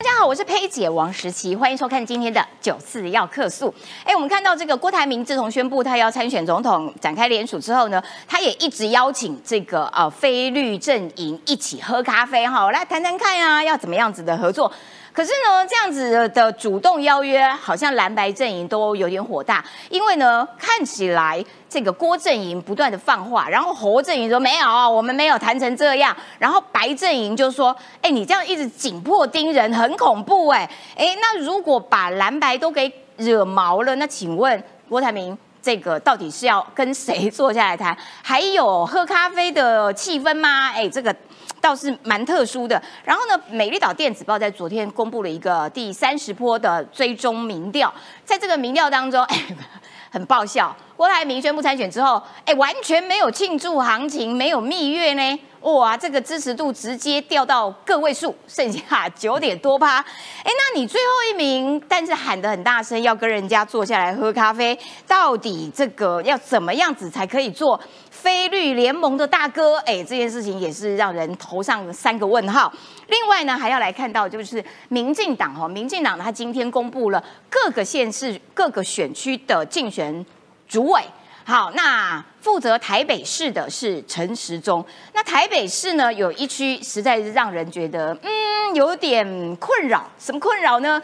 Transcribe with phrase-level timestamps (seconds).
[0.00, 3.74] 大家好，我是佩姐王时琪，欢迎收看今天的九四要客诉。
[4.04, 14.70] 哎，我们看到这个郭台铭自从宣布他要参选总统，展开联署之后呢，他也一直邀请这个呃非律阵营一起喝咖啡哈，来谈谈看呀，要怎么样子的合作。
[15.18, 37.98] 可是呢，这样子的主动邀约，好像蓝白阵营都有点火大，因为呢，看起来这个郭阵营不断的放话，然后侯阵营说没有，我们没有谈成这样，然后白阵营就说，哎，你这样一直紧迫盯人，很恐怖，哎，哎，那如果把蓝白都给惹毛了，那请问郭台铭这个到底是要跟谁坐下来谈？
[38.22, 40.68] 还有喝咖啡的气氛吗？
[40.72, 41.12] 哎，这个。
[41.60, 42.80] 倒是蛮特殊的。
[43.04, 47.92] 然后呢，美丽岛电子报在昨天公布了一个第三十波的追踪民调，
[48.24, 49.36] 在这个民调当中，哎，
[50.10, 50.74] 很爆笑。
[50.96, 55.40] 郭台铭宣布参选之后，哎，完全没有庆祝行情，没有蜜月呢。
[55.62, 59.98] 哇，这个支持度直接掉到个位数，剩下九点多趴。
[59.98, 60.04] 哎，
[60.44, 67.78] 那你最后一名，但是喊得很大声，要跟人家坐下来喝咖啡，到底这个要怎么样子才可以做
[68.10, 69.76] 非绿联盟的大哥？
[69.78, 72.72] 哎，这件事情也是让人头上三个问号。
[73.08, 80.24] 另外呢，还要来看到就是民进党哦，民进党他今天公布了各个县市各个选区的竞选
[80.68, 81.02] 主委。
[81.48, 84.84] 好，那负责台北市的是陈时中。
[85.14, 90.06] 那台北市呢，有一区实在是让人觉得，嗯，有点困扰。
[90.18, 91.00] 什么困扰呢？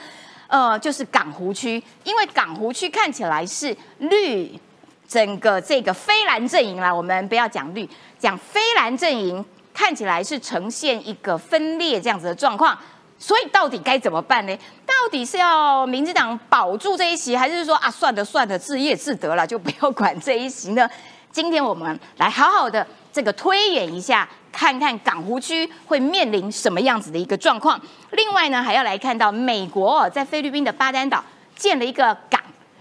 [0.48, 4.60] 呃，就是港湖区，因为港湖区看起来是绿，
[5.08, 12.78] 整个这个非蓝阵营啦，我们不要讲绿，讲非蓝阵营，看起来是呈现一个分裂这样子的状况。
[13.24, 14.54] 所以到底该怎么办呢？
[14.84, 20.86] 到底是要民进党保住这一席，还是说啊，算了算了，自业自得了，就不要管这一席呢？
[21.32, 27.80] 今天我们来好好的这个推演一下，看看港湖区会面临什么样子的一个状况。
[28.10, 31.24] 另外呢，还要来看到美国在菲律宾的巴丹岛
[31.56, 32.38] 建了一个港，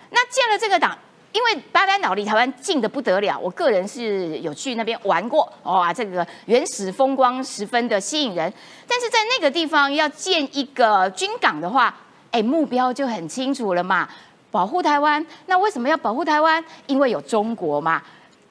[0.09, 0.97] 那建了这个港。
[1.33, 8.53] 因为巴丹岛离台湾近的不得了，我个人是有去那边玩过，哇，这个原始风光十分的吸引人。
[8.87, 11.93] 但是在那个地方要建一个军港的话，
[12.29, 14.07] 哎，目标就很清楚了嘛，
[14.51, 15.25] 保护台湾。
[15.47, 16.63] 那为什么要保护台湾？
[16.85, 17.99] 因为有中国嘛，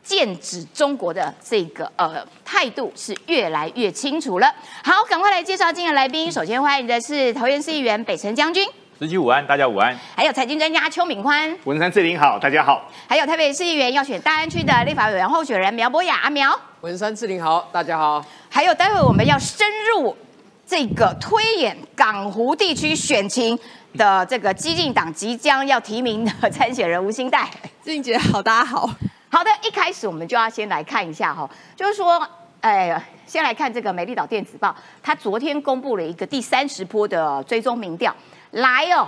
[0.03, 4.53] 剑指中国的这个呃态度是越来越清楚了。
[4.83, 6.31] 好，赶快来介绍今天来宾。
[6.31, 8.69] 首先欢迎的是桃园市议员北辰将军。
[9.03, 9.99] 司机午安，大家午安。
[10.15, 12.89] 还有财经专家邱敏宽，文山志玲好，大家好。
[13.09, 18.25] 还有台北市议员要选大安区的立法委员候选人苗博雅阿苗，文山志玲好，大家好。
[18.49, 20.17] 还有待会我们要深入
[20.65, 23.59] 这个推演港湖地区选情
[23.99, 27.51] 的这个激进党即将要提名的参选人吴兴代，
[27.83, 28.89] 志玲姐好，大家好。
[29.29, 32.25] 好的，一开始我们就要先来看一下哈，就是说，
[32.61, 38.15] 哎，先来看这个美丽岛电子报，它昨天公布了一个第三十波的追踪民调。
[38.53, 39.07] 来哦，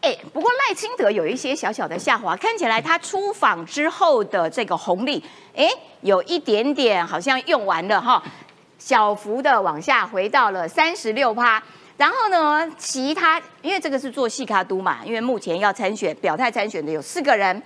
[0.00, 5.22] 哎，不过赖清德有一些小小的下滑，看起来他出访之后的这个红利，
[5.54, 5.68] 哎，
[6.00, 8.22] 有一点点好像用完了哈，
[8.78, 11.62] 小幅的往下回到了三十六趴。
[11.98, 17.62] 然后呢，其他因为这个是做细卡都嘛，因为目前要参选表态参选的有四个人，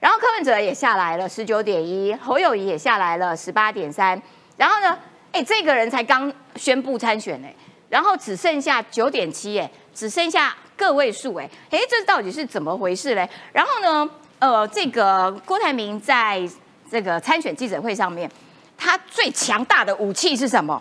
[0.00, 4.20] 然后柯文哲也下来了十九点一，侯友谊也下来了十八点三，
[4.56, 4.98] 然后呢，
[5.32, 7.54] 哎，这个人才刚宣布参选哎，
[7.88, 10.54] 然后只剩下九点七哎，只剩下。
[10.76, 13.28] 个位数哎，哎，这到底是怎么回事嘞？
[13.52, 16.46] 然后呢，呃，这个郭台铭在
[16.90, 18.30] 这个参选记者会上面，
[18.76, 20.80] 他最强大的武器是什么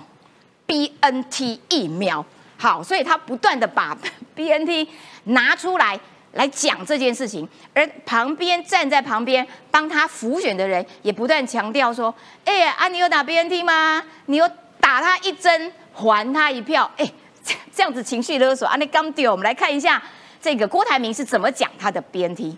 [0.66, 2.24] ？B N T 疫苗。
[2.58, 3.98] 好，所以他不断的把
[4.36, 4.88] B N T
[5.26, 6.00] 拿出来
[6.34, 12.14] 来讲这件事情，而旁边站在旁边帮他辅选的人也不断强调说：，
[12.46, 14.04] 哎，啊，你有打 B N T 吗？
[14.28, 16.90] 你有打他一针，还他一票？
[16.98, 17.10] 哎。
[17.76, 18.76] 这样子情绪勒索啊！
[18.78, 20.02] 那刚丢，我们来看一下
[20.42, 22.56] 这个郭台铭是怎么讲他的 BNT。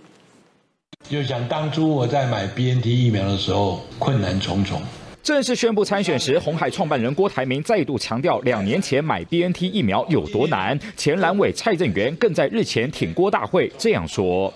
[1.09, 4.81] 就想当初我在买 BNT 疫苗的时候，困难重重。
[5.24, 10.80] 正式宣布参选时，红海创办人郭台铭再度强调，两年前买 BNT 疫苗有多难。
[10.96, 14.53] 前蓝委蔡正元更在日前挺郭大会这样说：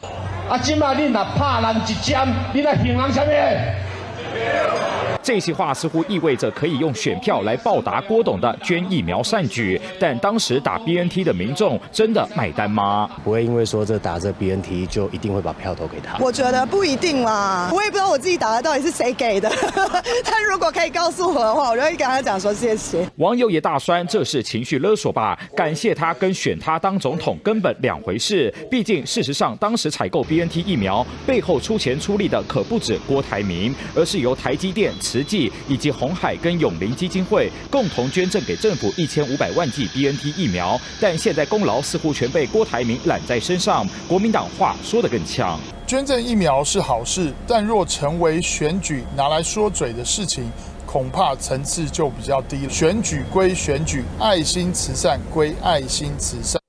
[0.50, 5.11] 啊，今嘛你若怕人一针，你来行人什么？
[5.24, 13.10] 这些话似乎意味着可以用选票来报答郭董的捐疫苗善举，但当时打 BNT 的民众真的买单吗？
[13.24, 16.18] 不会因为说这打这 BNT 就一定会把票投给他？
[16.20, 19.52] 我觉得不一定啦，我也不知道我自己打的到底是谁给的。
[20.26, 23.08] 但如果可以告诉我的话，我就会跟他讲说谢谢。
[23.18, 25.38] 网友也大酸，这是情绪勒索吧？
[25.56, 28.54] 感谢他跟选他当总统根本两回事。
[28.70, 34.92] 毕竟事实上，当时采购 BNT 疫苗背后出钱出力的可不止郭台铭，而是由台积电。
[35.12, 43.86] 慈济以及红海跟永林基金会共同捐赠给政府一千五百万剂 BNT 疫苗，但现在功劳似乎全被郭台铭揽在身上。
[44.08, 50.50] 国民党话说得更呛：捐赠疫苗是好事，但若成为选举拿来说嘴的事情，
[50.86, 52.70] 恐怕层次就比较低了。
[52.70, 56.62] 选举归选举，爱心慈善归爱心慈善。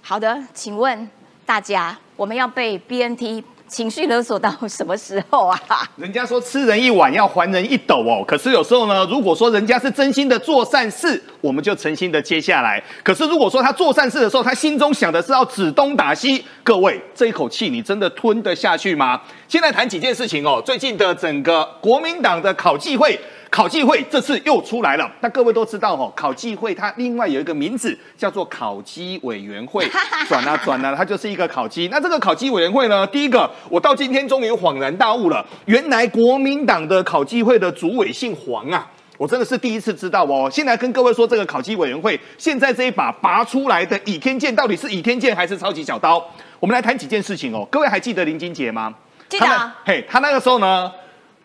[0.00, 1.10] 好的，请问
[1.44, 3.42] 大家，我们要被 BNT
[3.74, 5.58] 情绪勒索到什么时候啊？
[5.96, 12.80] 人家说吃人一碗要还人一斗哦，可是有时候呢，如果说人家是真心的做善事，我们就诚心的接下来。
[13.02, 19.20] 可是如果说他做善事的时候，他心中想的是要指东打西，各位这一口气你真的吞得下去吗？
[19.48, 23.18] 现在谈几件事情哦，最近的整个国民党的考纪会。
[23.54, 29.88] 考纪会这次又出来了，那各位都知道哦，考纪会它另外有一个名字叫做考基委员会，
[30.26, 31.86] 转啊转啊，它就是一个考基。
[31.86, 40.50] 那这个考基委员会呢，第一个我到今天终于恍然大悟了，原来国民党的考纪会的主委姓黄啊，我真的是第一次知道哦。
[40.50, 46.20] 先来跟各位说，这个考基委员会现在这一把拔出来的倚天剑到底是倚天剑还是超级小刀？
[46.58, 47.64] 我们来谈几件事情哦。
[47.70, 48.92] 各位还记得林金杰吗？
[49.28, 49.46] 记得。
[49.84, 50.90] 嘿，他那个时候呢？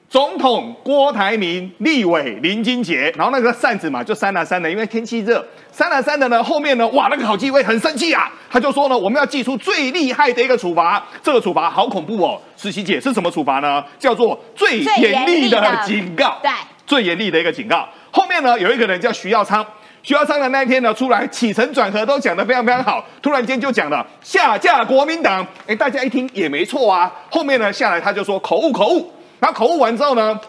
[0.09, 6.44] 总统郭台铭、立委林金杰，然后那个扇子嘛就扇了扇的，因为天气热，扇了扇的呢。
[6.44, 12.41] 后面呢，哇，那个好纪委很生气啊，他就说呢，我们要祭出最厉害的一个处罚，这个处罚好恐怖哦。
[12.57, 13.83] 实习姐是什么处罚呢？
[14.00, 16.50] 叫做最严厉的警告，对，
[16.88, 17.88] 最严厉的一个警告。
[18.09, 19.63] 后面呢，有一个人叫徐耀昌，
[20.01, 27.13] 徐耀昌的那一天呢出来起承转合都讲得非常非常好，突然间就讲了下架国民党，哎，大家一听也没错啊。
[27.29, 29.13] 后面呢下来他就说口误口误。
[29.39, 30.39] 然后口误完之后呢，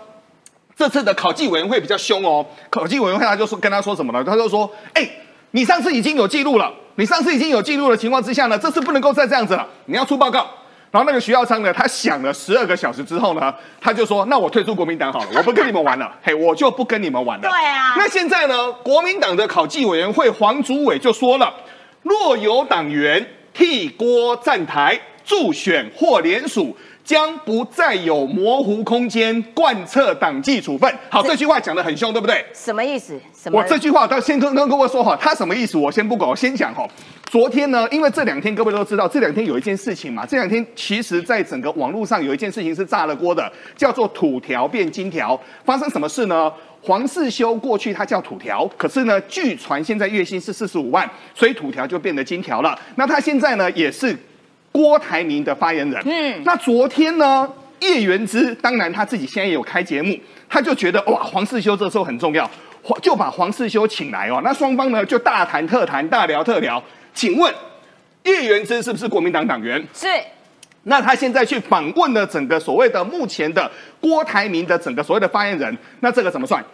[0.76, 2.44] 这次的考纪委员会比较凶哦。
[2.68, 4.24] 考纪委员会他就说跟他说什么呢？
[4.24, 5.08] 他就说：“哎，
[5.52, 10.46] 你上次已经有记录了，你上次已经有记录的情况之下呢，这次不能够再这样子了，你要出报告。”
[10.90, 17.94] 然后那个徐耀昌呢，他想了十二个小时之后呢，他就说：“那我退出国民党好了，我不跟你们玩了， 嘿，我就不跟你们玩了。”对啊。
[17.96, 21.54] 那现在呢，国民党的考纪委员会黄祖伟就说了
[22.02, 26.76] ：“若有党员替郭站台助选或联署。”
[27.10, 30.88] 将不再有模糊空间，贯彻党纪处分。
[31.08, 32.46] 好，这句话讲得很凶，对不对？
[32.54, 33.20] 什么意思？
[33.34, 33.58] 什么？
[33.58, 35.76] 我这句话，他先跟跟各位说哈，他什么意思？
[35.76, 36.86] 我先不管，我先讲哈。
[37.28, 40.24] 昨天呢，因为这两天各位都知道，这两天有一件事情嘛。
[40.24, 45.36] 这两天其实，在整个网络上有一件事情是炸了锅的，叫做土条变金条。
[45.64, 46.52] 发生什么事呢？
[46.80, 52.78] 黄世修过去他叫土条，可是呢，据传现在月薪是四十五万，所以土条就变得金条了。
[52.94, 54.16] 那他现在呢，也是。
[54.72, 57.50] 郭台铭的发言人，嗯，那昨天呢，
[57.80, 60.18] 叶元之当然他自己现在也有开节目，
[60.48, 62.48] 他就觉得哇，黄世修这时候很重要，
[63.02, 66.82] 就把黄世修请来哦，那双方呢就大谈特谈，大聊特聊。
[67.12, 67.52] 请问
[68.24, 69.84] 叶元之是不是国民党党员？
[69.92, 70.06] 是。
[70.84, 73.70] 那他现在去访问了整个所谓的目前的
[74.00, 76.64] 郭台铭的整个所谓的发言人，那这个怎么算？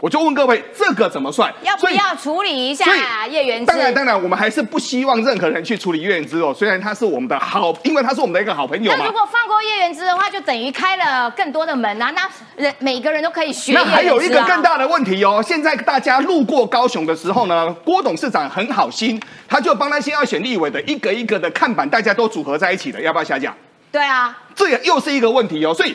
[0.00, 1.52] 我就问各位，这个怎么算？
[1.62, 2.84] 要不要处理一下
[3.26, 3.66] 叶元之？
[3.66, 6.52] 当然，当然，我们还是不希望任何人去处理叶元之哦。
[6.52, 12.10] 虽然他是我们的好，因为他是我们的一个好朋友那如果放过叶元之的话，就等于开了更多的门啊！
[12.10, 12.28] 那
[12.62, 13.72] 人每个人都可以学。
[13.72, 15.42] 那还有一个更大的问题哦。
[15.46, 19.18] 现在大家路过高雄的时候呢，郭董事长很好心，
[19.48, 23.54] 他就帮那些要选立委的一个一个的看板，大家都组合在一起的，要不要下架？
[23.92, 25.72] 对啊，这也又是一个问题哦。
[25.72, 25.94] 所以。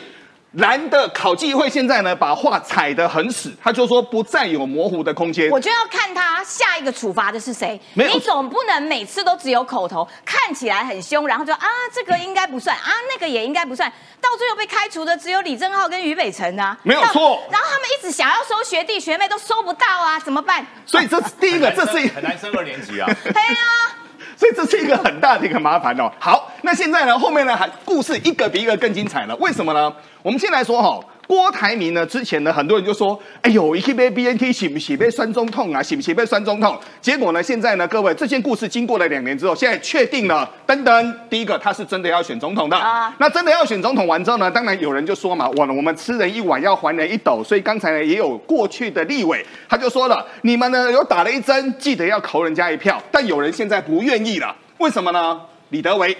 [0.54, 5.48] 蓝的考纪会现在呢，把话踩得很死，他就说不再有模糊的空间。
[5.48, 7.80] 我就要看他下一个处罚的是谁。
[7.94, 13.88] 你总不能每次都只有口头，看起来很凶，然后就啊这个应该不算啊那个也应该不算，
[14.20, 16.76] 到最后被开除的只有李正浩跟俞北辰啊。
[16.82, 17.40] 没有错。
[17.48, 20.66] 然后他们一直想要收学弟学妹都收不到啊，怎么办？
[20.84, 23.08] 所以这是第一个，这是很难升二年级啊。
[23.22, 23.96] 对啊。
[24.40, 26.10] 所以这是一个很大的一个麻烦哦。
[26.18, 29.36] 好，那现在呢，后面呢还故事一个比一个更精彩了。
[29.36, 29.92] 为什么呢？
[30.22, 30.98] 我们先来说哈，
[31.30, 36.76] 郭台铭呢，之前呢很多人就说，哎呦，一被 BNT 洗不洗被酸中痛啊，洗不洗被酸中痛？
[37.00, 43.14] 结果呢，现在呢，各位这件故事经过了两年之后，现在确定了，噔噔，第一个他是真的要选总统的啊。
[43.18, 53.00] 那真的要选总统完之后呢，当然有人就说嘛，我我们吃人一碗要还人一斗，所以刚才呢也有过去的立委他就说了，你们呢有打了一针，记得要投人家一票。
[53.12, 55.40] 但有人现在不愿意了，为什么呢？
[55.68, 56.16] 李德维。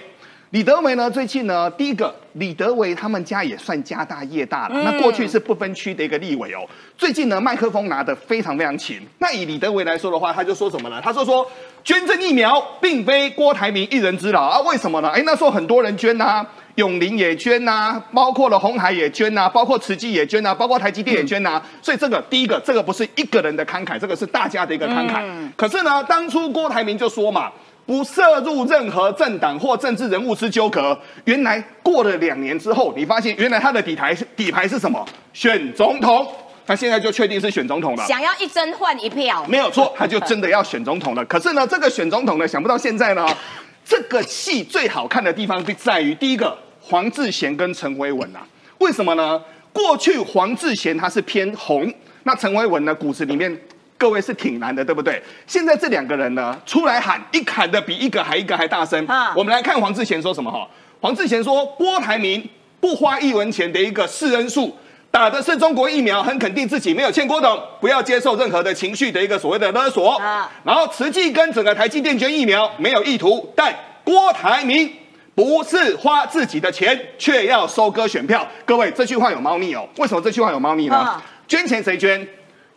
[0.51, 1.09] 李德维呢？
[1.09, 4.75] 最近呢，第一个，李德维他们家也算家大业大了。
[4.83, 6.67] 那过去是不分区的一个立委哦。
[6.97, 8.99] 最近呢，麦克风拿得非常非常勤。
[9.19, 10.99] 那以李德维来说的话，他就说什么呢？
[11.01, 11.49] 他说说
[11.85, 14.59] 捐赠疫苗并非郭台铭一人之劳啊？
[14.69, 15.09] 为什么呢？
[15.11, 21.61] 哎，那时候很多人捐呐，永林也捐呐，包括了红海也捐呐，包括慈济也捐呐，包括台积电也捐呐。
[21.81, 25.23] 所以这个第一个，这个不是一个人的慷慨，这个是大家的一个慷慨。
[25.55, 27.49] 可是呢，当初郭台铭就说嘛。
[27.91, 30.97] 不涉入任何政党或政治人物之纠葛。
[31.25, 35.05] 原来过了两年之后，你发现原来他的底牌是底牌是什么？
[35.33, 36.25] 选总统。
[36.65, 38.05] 他现在就确定是选总统了。
[38.05, 41.25] 想要一针换一票，没有错，他就真的要选总统了。
[41.25, 43.27] 可是呢，这个选总统呢，想不到现在呢，
[43.83, 48.39] 这个戏最好看的地方就在于第一个黄志贤跟陈维文啊。
[48.77, 49.41] 为什么呢？
[49.73, 51.93] 过去黄志贤他是偏红，
[52.23, 53.53] 那陈维文呢，骨子里面
[54.01, 55.21] 各位是挺难的，对不对？
[55.45, 59.07] 现在这两个人呢，出来喊，一喊的比一个还一个还大声。
[59.35, 60.67] 我们来看黄志贤说什么哈？
[60.99, 62.43] 黄志贤说，郭台铭
[62.79, 64.75] 不花一文钱的一个示恩术。
[65.11, 70.19] 打的是中国疫苗，很肯定自己没有欠郭董，不要接受任何的情绪的一个所谓的勒索。
[70.63, 73.71] 然后慈济跟整个台积电捐疫苗没有意图，但
[74.03, 74.91] 郭台铭
[75.35, 78.47] 不是花自己的钱，却要收割选票。
[78.65, 79.87] 各位，这句话有猫腻哦。
[79.97, 81.21] 为什么这句话有猫腻呢？
[81.47, 82.27] 捐钱谁捐？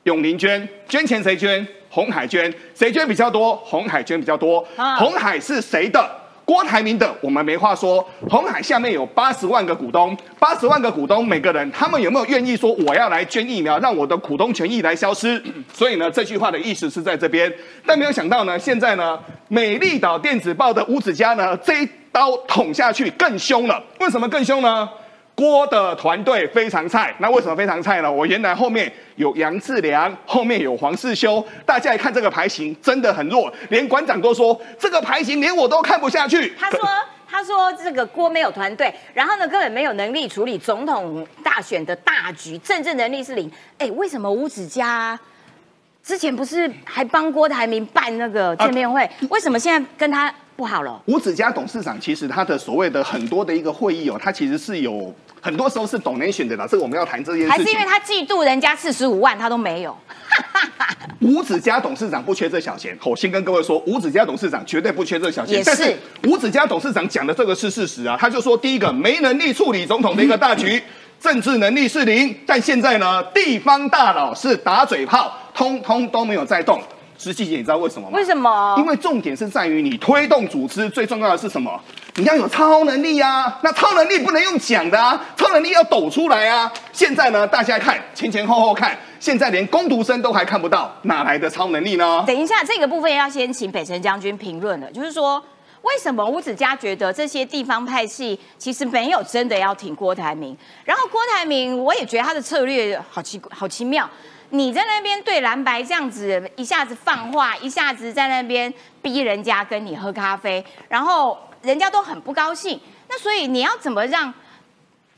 [0.04, 0.66] 永林捐。
[0.88, 1.66] 捐钱谁捐？
[1.90, 2.52] 红海捐。
[2.74, 3.54] 谁捐比较多？
[3.56, 4.66] 红海捐比较多。
[4.98, 6.10] 红海是谁的？
[6.46, 8.06] 郭台铭的，我们没话说。
[8.28, 15.42] 红海下面有八十万个股东，八十万个股东，每个人他们有没有愿意说我要来捐疫苗，让我的股东权益来消失？
[15.72, 17.50] 所以呢，这句话的意思是在这边。
[17.86, 19.18] 但没有想到呢，现在呢，
[19.48, 23.82] 美丽岛电子报的吴子嘉呢，这一刀捅下去更凶了。
[24.00, 24.86] 为什么更凶呢？
[25.34, 28.10] 郭的团队非常菜，那为什么非常菜呢？
[28.10, 36.52] 我原来后面有杨志良，后面有黄世修，大家一看这个牌型真的很弱，连馆长都说这个牌型连我都看不下去。
[36.58, 36.80] 他说
[37.28, 43.50] 他说这个郭没有团队，然后呢根本没有能力处理总统大选的大局，政治能力是零。
[43.78, 45.18] 哎，为什么吴子嘉
[46.04, 49.10] 之前不是还帮郭台铭办那个见面会？
[49.30, 51.00] 为什么现在跟他不好了？
[51.06, 55.14] 吴子嘉董事长其实他的所谓的很多的一个会议哦，他其实是有。
[55.40, 57.50] 很多时候是董年选的啦，这个我们要谈这件事情。
[57.50, 59.94] 还是因为他嫉妒人家四十五万，他都没有。
[61.20, 65.62] 吴子嘉董事长不缺这小钱，我先跟各位说，吴子嘉董事长绝对不缺这小钱。
[65.66, 65.94] 但是
[66.26, 70.82] 吴子嘉董事长讲的这个是事实啊，他就说第一个没能力处理总统的一个大局，
[71.20, 72.34] 政治能力是零。
[72.46, 76.82] 但现在呢，地方大佬是打嘴炮，通通都没有在动。
[77.24, 78.18] 实际姐，你知道为什么吗？
[78.18, 78.74] 为什么？
[78.76, 81.80] 因为重点是在于你推动组织，最重要的是什么？
[82.16, 83.58] 你要有超能力啊！
[83.62, 86.70] 那超能力不能用讲的啊，超能力要抖出来啊！
[86.92, 92.22] 现在呢，大家看前前后后看，现在连攻读生都还看不到，哪来的超能力呢？
[92.26, 95.42] 等一下，这个部分要先请北辰将军评论了，就是说，
[95.80, 100.54] 为什么吴子嘉觉得这些地方派系其实没有真的要挺郭台铭？
[100.84, 104.06] 然后郭台铭，我也觉得他的策略好奇好奇妙。
[104.54, 112.80] 你在那边对蓝白这样子一下子放话，一下子在那边逼人家跟你喝咖啡，然后人家都很不高兴。
[113.08, 114.32] 那所以你要怎么让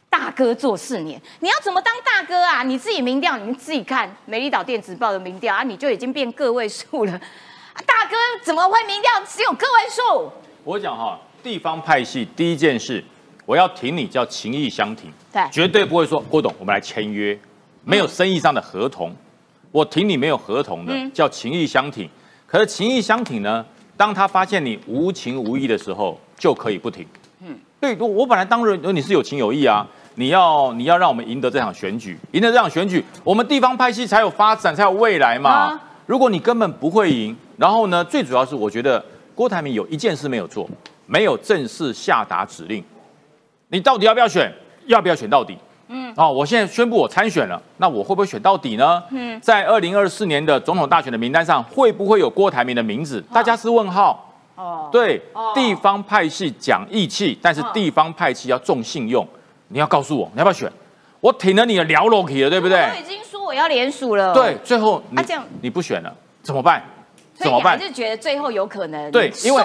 [0.08, 1.20] 大哥做四年？
[1.40, 2.62] 你要怎么当大哥啊？
[2.62, 7.20] 你自己民调，你们自己看《美丽岛电子报》的民调啊，你就已经变个位数了。
[7.84, 10.32] 大哥怎么会民调只有个位数？
[10.64, 13.04] 我讲哈，地方派系第一件事，
[13.44, 17.38] 我要挺你叫情义相挺，对，绝对不会说郭董，我们来签约，
[17.84, 19.14] 没有生意上的合同。
[19.76, 22.08] 我挺你没有合同的，叫情义相挺。
[22.46, 23.62] 可是情义相挺呢？
[23.94, 27.06] 当他发现你无情无义的时候，就可以不挺。
[27.42, 35.78] 嗯，对，我本来当然你是有情有义啊，你要你要让我们赢得这场选举，赢得这场选举，我们地方派系才有发展，才有未来嘛。
[36.06, 39.04] 如果你根本不会赢，然后呢，最主要是我觉得
[39.34, 40.66] 郭台铭有一件事没有做，
[41.04, 42.82] 没有正式下达指令，
[43.68, 44.50] 你到底要不要选？
[44.86, 45.54] 要不要选到底？
[45.88, 49.02] 嗯，哦，我现在宣布我参选了，那我会不会选到底呢？
[49.10, 53.22] 嗯，在二零二四年的总统大选的名单上，会不会有郭台铭的名字？
[53.32, 54.22] 大家是问号。
[54.56, 55.20] 哦，对，
[55.54, 59.26] 地方派系讲义气，但是地方派系要重信用。
[59.68, 60.70] 你要告诉我，你要不要选？
[61.20, 62.78] 我挺了你的聊楼梯了，对不对？
[62.80, 64.32] 我已经说我要联署了。
[64.32, 66.82] 对，最后你这样你不选了，怎么办？
[67.34, 67.78] 怎么办？
[67.78, 69.10] 还是觉得最后有可能？
[69.10, 69.62] 对，因为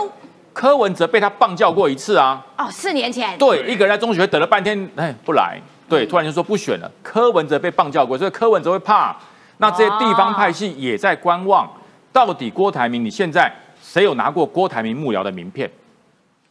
[0.51, 2.45] 柯文哲被他棒叫过一次啊。
[2.57, 3.37] 哦，四年前。
[3.37, 5.57] 对，一个人在中学等了半天，哎，不来。
[5.97, 6.91] 对，突然就说不选了。
[7.03, 9.15] 柯文哲被棒叫过，所以柯文哲会怕。
[9.57, 11.69] 那这些地方派系也在观望，
[12.11, 15.69] 到底郭台铭，你现在谁有拿过郭台铭幕僚的名片？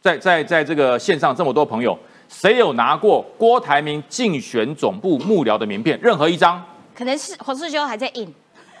[0.01, 1.97] 在在在这个线上这么多朋友，
[2.29, 5.99] 谁有拿过郭台铭竞选总部幕僚的名片？
[6.01, 6.63] 任何一张？
[6.95, 8.33] 可能是黄世修还在印。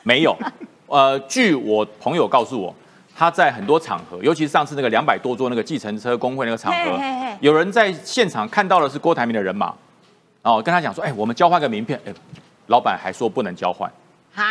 [0.03, 0.35] 没有。
[0.87, 2.73] 呃，据我朋友告诉我，
[3.15, 6.99] 他在很多场合，尤其是上次那个两百多桌那个计程车工会那个场合，
[7.39, 9.73] 有人在现场看到的是郭台铭的人马。
[10.43, 12.13] 哦，跟他讲说，哎，我们交换个名片，哎，
[12.67, 13.91] 老板还说不能交换，
[14.35, 14.43] 啊？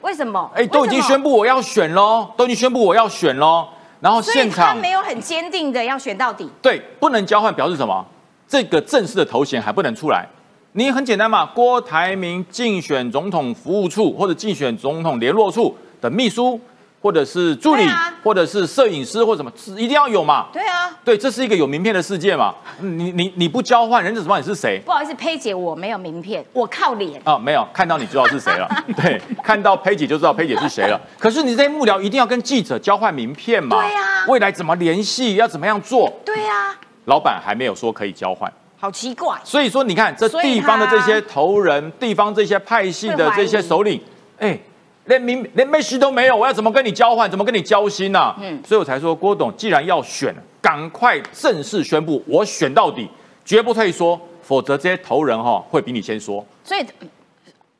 [0.00, 0.50] 为什么？
[0.54, 3.66] 哎，都已经宣布我要选喽，都已经宣布我要选喽，
[4.00, 8.04] 然后现场他没有很坚定的要选到底，对，不能交换表示什么？
[8.46, 10.26] 这个正式的头衔还不能出来，
[10.72, 16.60] 你很简单嘛，郭台铭竞选总统服务处或者竞选总统联络处的秘书，
[17.04, 20.46] 或者是助理啊，或者是摄影师或什么，一定要有嘛。
[20.50, 22.54] 对啊，对，这是一个有名片的世界嘛。
[22.78, 24.80] 你你你不交换，人怎么知道你是谁？
[24.86, 27.20] 不好意思，佩姐，我没有名片，我靠脸。
[27.22, 28.66] 啊，没有看到你知道是谁了。
[28.96, 30.98] 对，看到佩姐就知道佩姐是谁了。
[31.18, 33.76] 可是你这些幕僚一定要跟记者交换名片嘛？
[33.76, 36.10] 对啊未来怎么联系，要怎么样做？
[36.24, 38.50] 对啊，老板还没有说可以交换。
[38.80, 39.38] 好奇怪。
[39.44, 44.00] 所以说，你看这地方的这些头人，地方这些派系的这些首领，
[44.38, 44.58] 哎，
[45.06, 47.30] 连名连妹婿都没有，我要怎么跟你交换？
[47.30, 48.36] 怎么跟你交心呢、啊？
[48.40, 53.08] 嗯，所以我才说，郭董既然要选，赶快正式宣布，我选到底，
[53.44, 56.44] 绝不退缩，否则这些头人哈、会比你先说。
[56.64, 57.06] 所以呃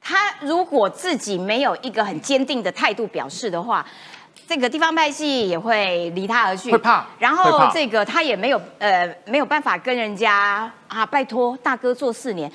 [0.07, 3.83] 他如果自己没有一个很坚定的态度表示的话，
[4.47, 12.53] 这个地方派系也会离他而去，会怕然后这个他也没有呃没有办法跟人家啊，拜托大哥做四年，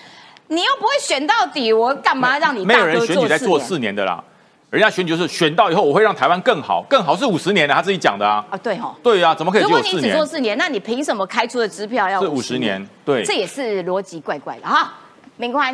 [0.49, 3.59] 你又不会选到底，我干嘛让你没有人选举在做？
[3.59, 4.23] 四年的啦，
[4.69, 8.45] 人家选举是选到以后，我会让台湾更好，更好是五十年的，他自己讲的啊。
[8.51, 8.95] 啊，对哦。
[9.01, 10.13] 对啊，怎么可以只如果你只？
[10.13, 14.93] 做四年，那你凭什么开出的支票要是五十年，对这也是逻辑怪怪的哈。
[15.37, 15.73] 明官，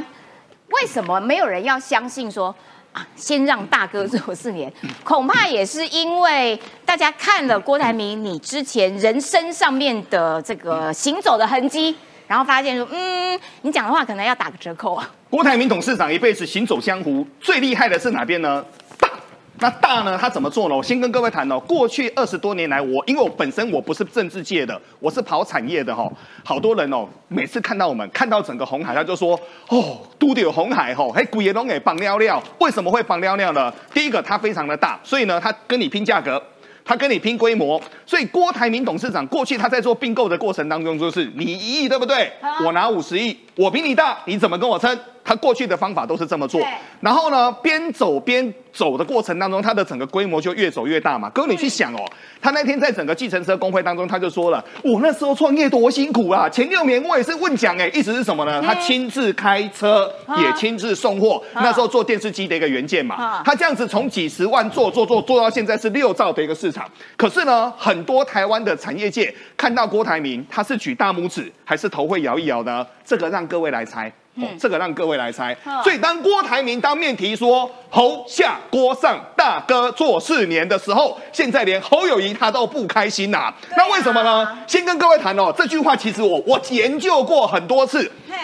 [0.70, 2.56] 为什么没有人要相信说
[2.94, 4.72] 啊，先让大哥做四年？
[5.04, 11.94] 恐怕也是因为大家看了郭台铭你之前人生上面的这个行走的痕迹，
[12.27, 15.10] 然后发现说，嗯，你讲的话可能要打个折扣啊。
[15.29, 18.63] 郭台铭董事长一辈子行走江湖，最厉害的是哪边呢？
[19.00, 19.10] 大。
[19.58, 20.17] 那大呢？
[20.20, 20.75] 他怎么做呢？
[20.75, 21.58] 我先跟各位谈哦。
[21.62, 26.12] 过去二十多年来，我因为我本身我不是政治界的，我是跑产业的哈、
[26.44, 29.39] 好多人哦，每次看到我们看到整个红海，他就说
[29.70, 32.44] 哦，都得有红海吼，嘿，鬼也都给绑尿尿。
[32.60, 33.74] 为什么会绑尿尿呢？
[33.94, 36.41] 第一个，它非常的大，所以呢，它跟你拼价格。
[36.86, 42.32] 他跟你拼规模，所以郭台铭董事长过去他在做并购的过程当中，就是你一亿对不对？
[42.63, 44.98] 我拿五十亿，我比你大，你怎么跟我称？
[45.25, 46.62] 他过去的方法都是这么做。
[47.01, 51.29] 然后呢，边走边走的过程当中，他的整个规模就越走越大嘛。
[51.32, 52.00] 各位你去想哦，
[52.39, 58.62] 他那天在整个计程车工会当中，他就说了，我那时候创业多辛苦啊，前六年我也是问奖哎，意思是什么呢？
[58.62, 66.88] 他亲自开车，也亲自送货，那时候做电视机的一个元件嘛啊，他这样子从几十万做做做做到现在是六兆的一个市场。
[67.17, 72.85] 可是呢，很多台湾的产业界看到郭台铭，他是举大拇指还是头会摇一摇呢？
[73.03, 74.11] 这个让各位来猜。
[74.35, 75.55] 哦，这个让各位来猜。
[75.83, 84.57] 所以当郭台铭当面提说侯下郭上大哥做四年的时候，现在连侯友谊他都不开心呐、那为什么呢？
[84.67, 88.11] 先跟各位谈哦，这句话其实我我研究过很多次。
[88.29, 88.35] 嘿，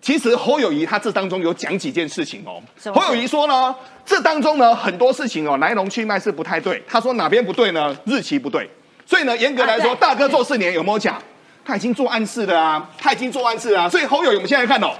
[0.00, 2.60] 其实侯友谊他这当中有讲几件事情哦
[2.92, 3.74] 侯友谊说呢，
[4.04, 6.82] 这当中呢很多事情哦来龙去脉是不太对。
[6.88, 7.96] 他说哪边不对呢？
[8.04, 8.68] 日期不对。
[9.06, 11.20] 所以呢，严格来说，大哥做四年有没有讲？
[11.64, 13.88] 他已经做暗示了啊，他已经做暗示了、啊。
[13.88, 14.90] 所以侯友谊我们现在看哦，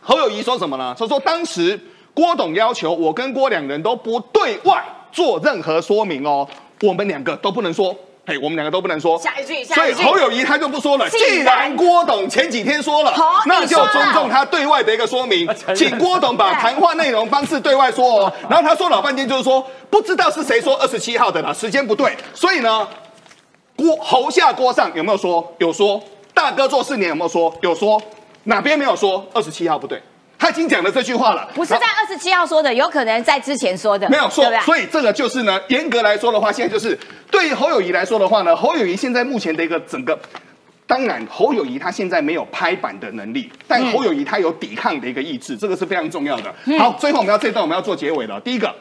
[0.00, 0.94] 侯友谊说什么呢？
[0.98, 1.78] 他说当时
[2.14, 6.48] 郭董要求我跟郭两人都不对外做任何说明哦，
[6.82, 7.94] 我们两个都不能说。
[8.24, 9.18] 嘿，我们两个都不能说。
[9.18, 11.10] 下一句下所以侯友谊他就不说了。
[11.10, 18.32] 既既然然郭董前几天说了好，那就尊重他对外的一个说明请郭董把谈话内容方式对外说哦。
[18.48, 22.16] 然后他说老半天就是说，不知道是谁说二十七号的啦，时间不对。
[22.32, 22.86] 所以呢，
[23.82, 25.52] 郭侯下锅上有没有说？
[25.58, 26.00] 有说。
[26.32, 27.52] 大哥做四年有没有说？
[27.62, 28.00] 有说。
[28.44, 29.26] 哪边没有说？
[29.34, 30.00] 二十七号不对。
[30.38, 36.98] 他已经讲了这句话了，不是在二十七号说的，有可能在之前说的，没有错对，对所以这个就是呢，严格来说的话，现在就是
[37.30, 40.18] 对于侯友谊来说的话呢，侯友谊现在目前的一个整个。
[40.84, 46.52] 当然，侯友谊他现在没有拍板的能力，但侯友谊他有抵抗的一个意志，这个是非常重要的。
[46.78, 48.38] 好，最后我们要这一段我们要做结尾了。
[48.40, 48.74] 第一个，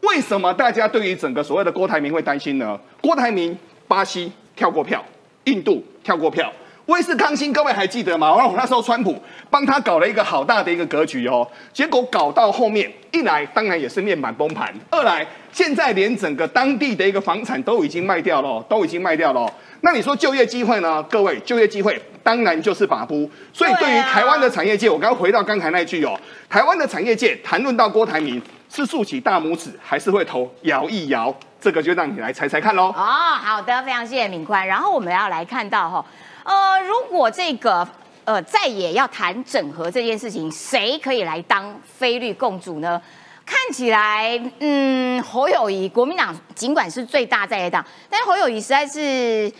[0.00, 2.76] 为什么大家对于整个所谓的郭台铭会担心呢？
[3.00, 5.04] 郭台铭巴西跳过票，
[5.44, 6.52] 印度跳过票，
[6.86, 8.34] 威斯康星各位还记得吗？
[8.36, 19.52] 然后那时候川普帮他搞了一个好大的一个格局哦，结果搞到后面，一来当然也是面板崩盘，二来现在连整个当地的一个房产都已经卖掉了，都已经卖掉了。
[19.84, 21.02] 那你说就业机会呢？
[21.10, 23.28] 各位，就业机会当然就是把布。
[23.52, 26.16] 所以对于台湾的产业界，我刚刚回到刚才那句哦，
[26.48, 31.34] 台湾的产业界谈论到郭台铭是竖起大拇指，还是会头摇一摇？
[31.62, 32.88] 这个就让你来猜猜看喽。
[32.88, 32.92] 哦，
[33.40, 34.66] 好的，非常谢谢敏宽。
[34.66, 36.04] 然后我们要来看到哈，
[36.42, 37.86] 呃，如果这个
[38.24, 43.00] 呃在野要谈整合这件事情，谁可以来当非绿共主呢？
[43.46, 49.52] 看起来，嗯，侯友谊，国民党尽管是最大在野党，但是侯友谊实在是，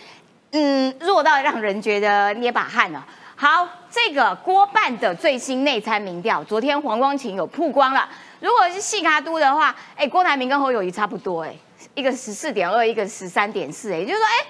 [0.51, 3.07] 嗯，弱到让人觉得捏把汗了。
[3.37, 8.09] 好，这个郭办的最新内参民调，昨天黄光琴有曝光了。
[8.41, 11.55] 如果是细卡都的话，哎，郭台铭跟侯友谊差不多，哎，
[11.95, 14.47] 一个十四点二，一个十三点四，也就是说，哎，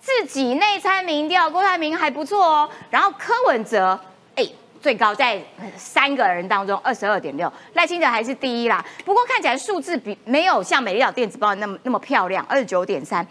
[0.00, 2.68] 自己内参民调，郭台铭还不错哦。
[2.90, 3.98] 然后柯文哲，
[4.34, 4.44] 哎，
[4.80, 5.40] 最高在
[5.76, 8.84] 三个人当中二十二点六，赖清德还是第一啦。
[9.04, 13.24] 不过看起来数字比没有像美丽岛电子报那么那么漂亮，二十九点三。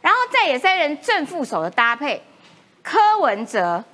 [0.00, 2.20] 然后在野三人正副手的搭配，
[2.82, 3.84] 柯文哲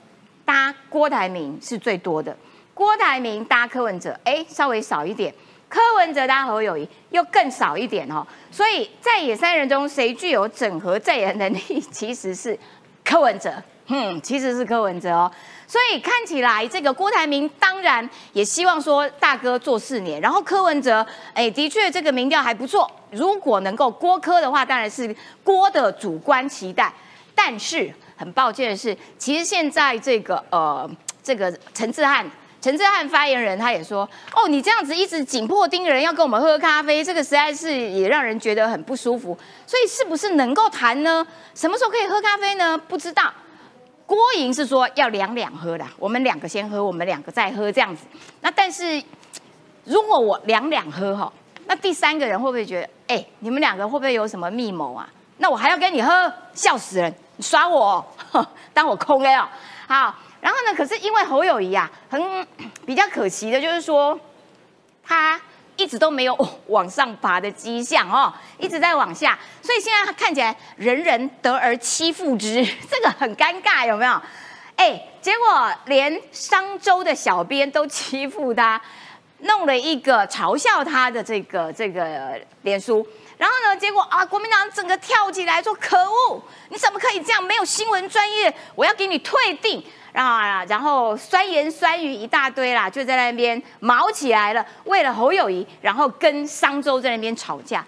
[0.44, 2.35] 搭郭台铭是最多的，
[2.72, 5.35] 郭台铭搭柯文哲，哎，稍微少一点。
[5.73, 12.59] 柯文哲搭侯友谊又更少一点哦，所以在野三人中，谁具有整合在野能力，其实是
[13.03, 13.51] 柯文哲。
[13.87, 15.33] 嗯，其实是柯文哲哦，
[15.67, 26.93] 所以看起来这个郭台铭当然也希望说大哥做四年，然后柯文哲，哎，的确这个民调还不错，如果能够郭柯的话，当然是郭的主观期待。
[27.35, 30.89] 但是很抱歉的是，其实现在这个呃，
[31.23, 32.31] 这个陈志汉，
[32.62, 39.37] 陈志汉发言人他也说，哦，你这样子一直紧迫盯人要跟我们喝咖啡，这个实在是也让人觉得很不舒服。
[39.66, 41.27] 所以是不是能够谈呢？
[41.57, 42.79] 什么时候可以喝咖啡呢？
[42.79, 43.33] 不知道。
[44.07, 48.05] 郭莹是说要两两喝的，我们两个先喝，我们两个再喝这样子。
[48.42, 49.03] 那但是
[49.85, 51.33] 如果我两两喝哈，
[51.66, 55.09] 那第三个人会不会觉得，哎，你们两个会不会有什么密谋啊？
[55.38, 57.12] 那我还要跟你喝，笑死人！
[57.37, 58.05] 你耍我，
[58.72, 59.48] 当我空 A 哦。
[59.88, 60.75] 好，然后呢？
[60.77, 62.47] 可是因为侯友谊啊，很
[62.85, 64.21] 比较可惜的就是说
[65.03, 65.41] 他。
[65.75, 74.23] 一直都没有往上爬的迹象哦，一直在往下，所以现在看起来人人得而欺负之， 这个很尴尬，有没有？
[74.77, 78.81] 哎，结果连商周的小编都欺负他，
[79.39, 83.05] 弄了一个嘲笑他的这个这个脸书，
[83.39, 87.43] 然后呢，结果啊，国民党整个跳起来说：“可恶，你怎么可以这样？
[87.43, 94.64] 没有新闻专业，我要给你退订。”然后啊，然后酸言酸语一大堆啦，就在那边毛起来了。
[94.85, 97.85] 为了侯友谊，然后跟商周在那边吵架。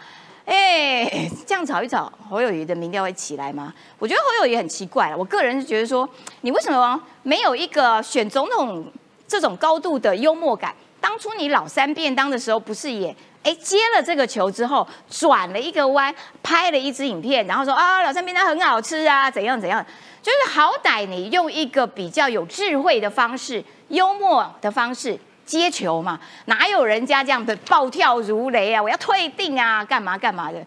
[0.46, 1.04] 哎，
[1.46, 3.72] 这样吵一吵，侯友谊的民调会起来吗？
[3.98, 5.14] 我觉得侯友谊很奇怪。
[5.14, 6.08] 我个人是觉得说，
[6.42, 8.86] 你为什么没有一个选总统
[9.26, 10.74] 这种高度的幽默感？
[11.00, 19.84] 当初你老三便当的时候，不是也哎接了这个球之后，转了一个弯，拍了一支影片，然后说啊老三便当很好吃啊，怎样怎样。
[20.24, 28.82] 就是好歹你用一个比较有智慧的方式、幽默的方式接球嘛，哪有人家这样的暴跳如雷啊？
[28.82, 30.64] 我要退订啊，干嘛干嘛的？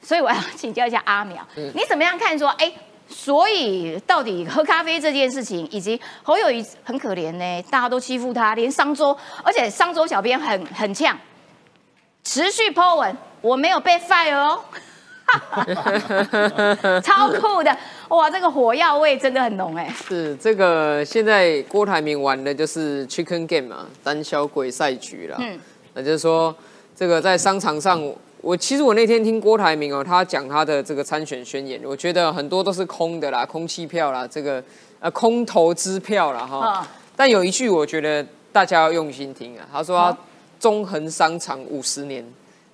[0.00, 2.48] 所以我要请教一下阿苗，你怎么样看说？
[2.56, 2.72] 哎，
[3.06, 11.14] 所以到底喝咖啡这件事情，以及侯友谊很可怜呢，大家都欺负他，连商周，而且商周小编很很呛，
[12.24, 14.64] 持续 po 文，我没有被 fire 哦。
[17.04, 17.76] 超酷的
[18.08, 18.30] 哇！
[18.30, 19.94] 这个火药味真的很浓哎。
[20.08, 25.36] 是这个现在郭台铭玩的就是 Chicken Game 嘛，胆小鬼赛局了。
[25.40, 25.58] 嗯，
[25.94, 26.54] 那就是说
[26.96, 28.02] 这个在商场上，
[28.40, 34.62] 我其实我那天听郭台铭哦，他讲他的这个参选宣言，我觉得很多都是空的啦，空气票啦，这个
[35.00, 36.86] 呃空头支票啦哈。
[37.14, 40.16] 但有一句我觉得大家要用心听啊，他说
[40.58, 42.24] 中恒商场五十年。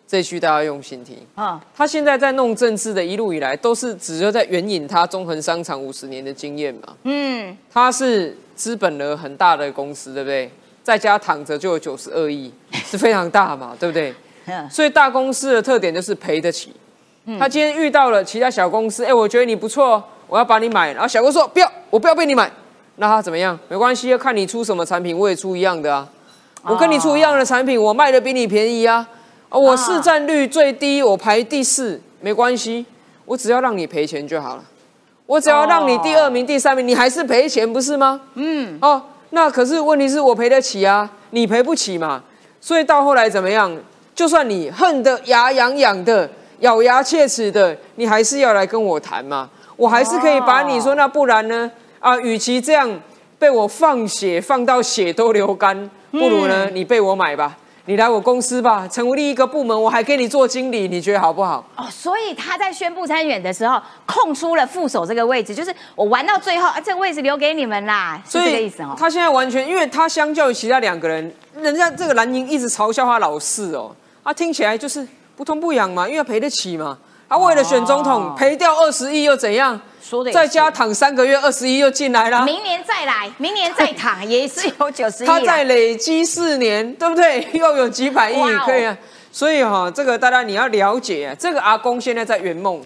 [0.07, 1.61] 这句大家用心听啊！
[1.75, 6.95] 他现在在弄政治的一路以来，都是只是在援引他中恒商场五十年的经验嘛。
[7.05, 10.51] 嗯，他是资本额很大的公司，对不对？
[10.83, 12.53] 在家躺着就有九十二亿，
[12.85, 14.15] 是非常大嘛，对不对？
[14.71, 16.75] 所以大公司的特点就是赔得起。
[17.39, 20.93] 他今天遇到了其他小公司，哎，我觉得你不错，我要把你买。
[20.93, 22.53] 然后小公司说不要，我不要被你买。
[22.97, 23.59] 那他怎么样？
[23.69, 26.07] 没关系，要看你出什么产品，我也出一样的啊。
[26.63, 29.09] 我跟你出一样的产品，我卖的比你便宜啊。
[29.59, 32.85] 我市占率最低，我排第四，没关系，
[33.25, 34.65] 我只要让你赔钱就好了。
[35.27, 38.21] 我只要让你第二名、第三名，你还是赔钱，不是吗？
[38.35, 42.23] 嗯，哦，那可是问题是我赔得起啊，你赔不起嘛。
[42.61, 43.75] 所以到后来怎么样？
[44.15, 46.29] 就算你恨得牙痒痒的、
[46.61, 49.49] 咬牙切齿的，你还是要来跟我谈嘛。
[49.77, 51.71] 我还是可以把你说，那不然呢？
[52.01, 53.01] 啊，与其这样
[53.39, 57.57] 被我放血放到血都流干，不如呢，你被我买吧。
[57.87, 61.63] 你来我公司吧，成立一个部门，我还给你做经理，你觉得好不好？
[61.77, 68.97] 哦，所以他在宣布参选的时候，空出了副手这个位置，就是我玩到最后，啊，这个位置留给你们啦，是这个意思哦。
[68.99, 76.97] 他现在完全，因为他相较于其他两个人，人家这个蓝营一直嘲笑他老四哦，啊听起来就是不痛不痒嘛，因为赔得起嘛。
[77.29, 79.79] 他为了选总统，赔掉二十亿又怎样？
[80.33, 82.45] 在家躺三个月，二十一又进来了。
[82.45, 85.27] 明年再来，明年再躺也是有九十亿。
[85.27, 87.49] 他在累积四年，对不对？
[87.55, 88.97] 又有几百亿可以啊。
[89.33, 92.81] 所以哈，这个大家你要了解，这个阿公现在在圆梦。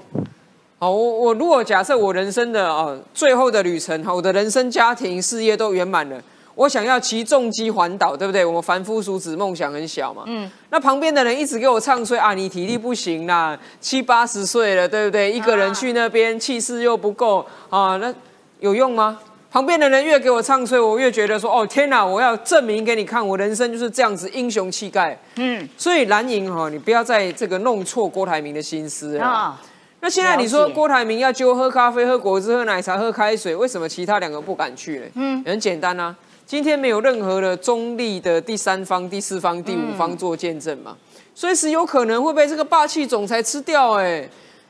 [0.78, 6.16] 好，我我如果假设我人生的啊最后的旅程，我的人生、家庭、事业都圆满了。
[6.58, 8.44] 我想要骑重机环岛，对不对？
[8.44, 10.24] 我们凡夫俗子梦想很小嘛。
[10.26, 10.50] 嗯。
[10.70, 15.30] 那旁边的人一直给我唱衰啊，你体力不行啦，七八十岁了，对不对？
[15.30, 18.12] 一个人去那边气势又不够啊，那
[18.58, 19.20] 有用吗？
[19.52, 25.16] 旁边的人越给我唱衰，我越觉得说，哦天哪，我要证明给你看，我人生就是这样子英雄气概。
[25.36, 29.58] 嗯，所以蓝营哈，你不要在这个弄错郭台铭的心思啊。
[30.00, 35.06] 那现在你说郭台铭要揪喝咖啡、喝果汁、喝奶茶、喝开水，为什么其他两个不敢去呢？
[35.14, 36.14] 嗯，很简单啊，
[36.48, 40.96] 今天没有任何的中立的第三方、第四方、第五方做见证嘛，
[41.34, 44.26] 随时有可能会被这个霸气总裁吃掉哎。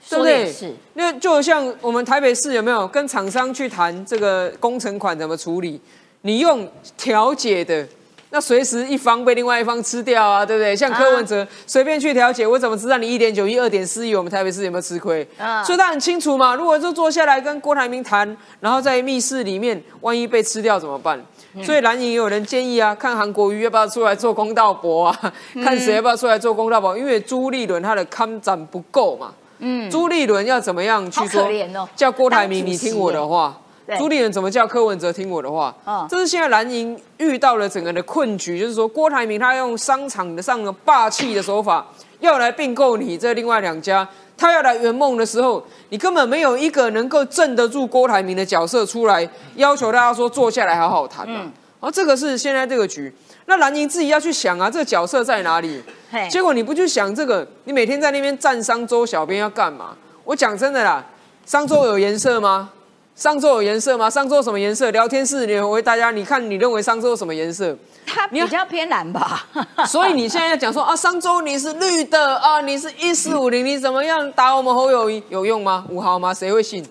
[0.09, 0.55] 对不对？
[0.95, 5.79] 那就像我们台北市有没有跟厂商去谈这个工程款怎么处理？
[6.23, 7.87] 你用调解的，
[8.31, 10.75] 那随时一方被另外一方吃掉啊，对不对？
[10.75, 15.27] 像柯文哲随便去调解，我怎么知道你一点九亿、二点四亿，我们台北市有没有吃亏？
[15.67, 16.55] 所以他很清楚嘛。
[16.55, 21.23] 如果说坐下来跟郭台铭谈，然后在密室里面，万一被吃掉怎么办？
[21.63, 25.33] 所以蓝营也有人建议啊，看韩国瑜要不要出来做公道博啊？
[25.65, 26.97] 看谁要不要出来做公道博？
[26.97, 29.33] 因为朱立伦他的看展不够嘛。
[29.61, 31.49] 嗯，朱立伦要怎么样去说？
[31.97, 33.59] 叫郭台铭，你听我的话。
[33.97, 35.75] 朱立伦怎么叫柯文哲听我的话？
[36.11, 41.87] 这是现在蓝营遇到了整个的困局，就是说郭台铭他用商场的上的霸气的手法
[42.21, 44.07] 要来并购你这另外两家，
[44.39, 51.53] 他要来圆梦的时候，你根本没有一个能够镇得住郭台铭的角色出来，要求大家说坐下来好好谈嘛。
[51.81, 53.13] 而这个是现在这个局。
[53.47, 55.83] 那蓝营自己要去想啊，这个角色在哪里？
[56.31, 59.97] 结果你不去想这个，你每天在那边站商周小编要干嘛？
[60.25, 61.05] 我讲真的啦，
[61.45, 62.71] 商周有颜色吗？
[63.19, 64.09] 商周有颜色吗？
[64.09, 64.93] 上周什么颜色？
[64.93, 67.77] 聊天室里回大家，你看你认为上周什么颜色？
[68.07, 69.45] 它比较偏蓝吧。
[69.89, 75.85] 所以你现在要讲说啊，上周你是绿的啊，你是一四五零，你怎么样打我们侯友谊有用吗？
[75.91, 76.33] 五号吗？
[76.33, 76.87] 谁会信？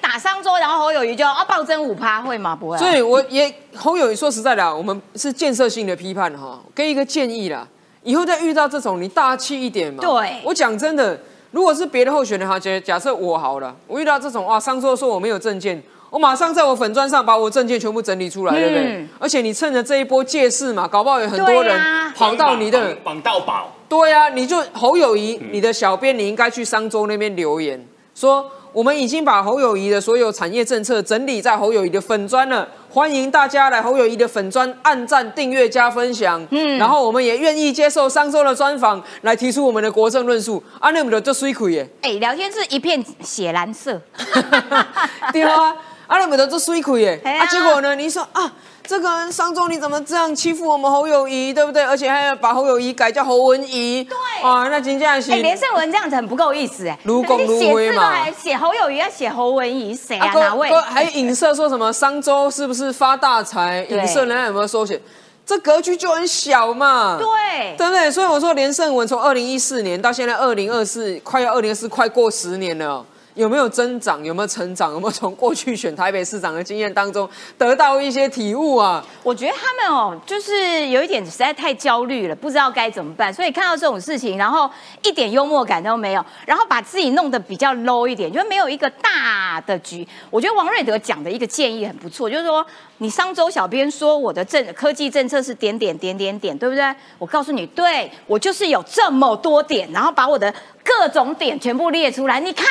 [0.00, 2.56] 打上周，然后侯友谊就啊暴增五趴，会吗？
[2.56, 2.78] 不会。
[2.78, 7.68] 所以我也侯友谊说实在的，我们是建设性的批判哈，给一个建议啦，
[8.02, 10.00] 以后再遇到这种，你大气一点嘛。
[10.00, 10.40] 对。
[10.42, 19.06] 我讲真的，如果是别的候选人哈，假假设我好了，我遇到这种哇，商周说我没有证件，我马上在我粉砖上把我证件全部整理出来，对不对？
[19.18, 21.80] 而且你趁着这一波借势嘛，搞不好有很多人
[22.14, 23.72] 跑到你的绑到宝。
[23.88, 27.84] 对呀，你就侯友谊，你的小编你应该去商周那边留言
[28.14, 28.50] 说。
[28.72, 36.40] 我们已经把侯友谊的所有产业政策整理在侯友谊的粉砖了，欢迎大家来侯友谊的粉砖按赞、订阅、加分享。
[36.50, 40.62] 嗯，然后我们也愿意接受商周的专访，来提出我们的国政论述。
[40.78, 41.88] 啊，那么的就水亏耶！
[42.02, 44.00] 哎，聊天是一片血蓝色，
[45.32, 45.74] 对啊，
[46.10, 47.20] 啊，那么的就水亏耶！
[47.24, 47.94] 啊，结果呢？
[47.94, 48.52] 你说啊？
[48.82, 51.84] 这个商周你怎么这样欺负我们侯友谊，对不对？
[51.84, 60.32] 而且还要把侯友谊改叫侯文怡，对啊，那金佳熙，哎，连胜文这样子很不够意思哎，如公如威嘛，写侯友谊要写侯文怡，谁啊？
[60.34, 60.68] 哪位？
[60.80, 63.86] 还影射说什么商周是不是发大财？
[63.88, 65.00] 影射人家有没有收钱？
[65.46, 68.10] 这格局就很小嘛，对，对不对？
[68.10, 73.06] 所以我说连胜文从二零一四年到现在二零二四，快要二零二四，快过十年了。
[73.40, 74.22] 有没有增长？
[74.22, 74.92] 有没有成长？
[74.92, 77.26] 有没有从过去选台北市长的经验当中
[77.56, 79.02] 得到一些体悟啊？
[79.22, 83.32] 我觉得他们哦，就是有一点实在太焦虑了，不知道该怎么办。
[83.32, 84.70] 所以看到这种事情，然后
[85.02, 90.06] 一点幽默感都没有，然后把自己弄得比较 low 一点，就没有一个大的局。
[90.28, 92.64] 我觉得王瑞德讲的一个建议很不错，就是说
[92.98, 96.94] 你上周小编说我的政科技政策是点点点点点，对不对？
[97.18, 102.66] 我告诉你，对我就是有这么多点，然后把我的各种点全部列出来，你看。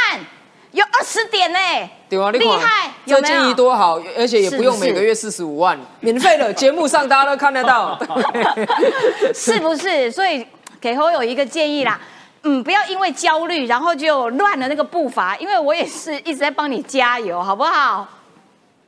[0.71, 1.59] 有二十点呢，
[2.07, 7.99] 对啊，厉害，这建议多好，而且也不用每个月四十五万，免费的，节目上大家都看得到，
[9.33, 10.11] 是不是？
[10.11, 10.45] 所以
[10.79, 11.99] 给侯友一个建议啦，
[12.43, 18.07] 嗯，不要因为焦虑，然后就乱了那个步伐，因为我也是一直在帮你加油，好不好？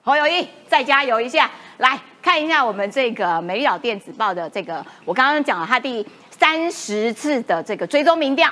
[0.03, 8.47] 侯友谊，再加油一下，来看一下我们这个《美丽岛电子报》的这个，我刚刚讲了他第三十次的这个追踪民调。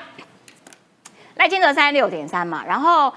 [1.40, 3.10] 赖清德三十六点三嘛，然后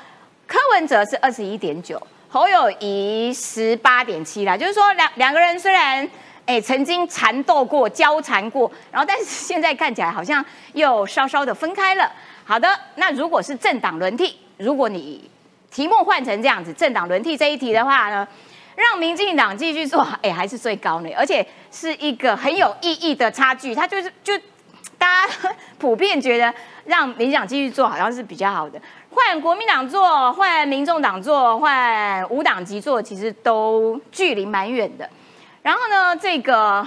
[0.47, 4.55] 柯文哲是二十一点九，侯友谊十八点七啦。
[4.55, 6.09] 就是说两两个人虽然
[6.45, 12.09] 哎曾经缠斗过、交缠过，然后但是现在看起来好像又稍稍的分开了。
[12.45, 15.29] 好的，那如果是政党轮替，如果你
[15.69, 18.25] 题目换成这样子，政党轮替这一题的话呢，
[18.77, 24.33] 让民进党继续做， 哎还是最高呢，而且是一个很有意义的差距，它就是就。
[24.95, 25.33] 大家
[25.77, 26.53] 普遍觉得
[26.85, 35.09] 让民进党继续做好像是比较好的，换国民党做，换民众党做，换无党籍做，其实都距离蛮远的。
[35.61, 36.85] 然后呢，这个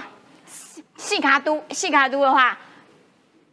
[0.97, 2.57] 细卡都细卡都的话，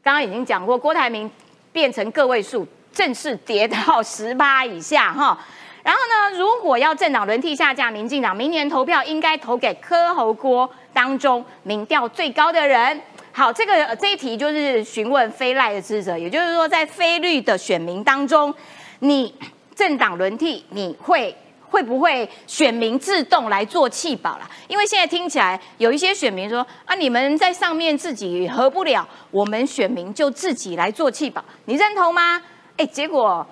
[0.02, 1.30] 刚刚已经讲过，郭台铭
[1.72, 5.38] 变成个位数，正式跌到十八以下哈。
[5.82, 13.00] 然后呢，如果要政党轮替下降，民进党明年投票应该投给柯侯郭当中民调最高的人。
[13.36, 18.54] 好，这个这一题就是询问非赖的支持者，也就是说，在非绿的选民当中，
[19.00, 19.34] 你
[19.74, 21.36] 政党轮替，你会
[21.68, 24.48] 会不会选民自动来做弃保啦？
[24.68, 32.40] 因为现在听起来有一些选民说啊，你们在上面自己合不了，我们选民就自己来做弃保，你认同吗？
[32.76, 33.44] 哎，结果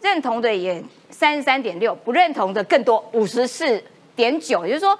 [0.00, 4.98] 认同的也三十三点六，不认同的更多五十四点九，也就是说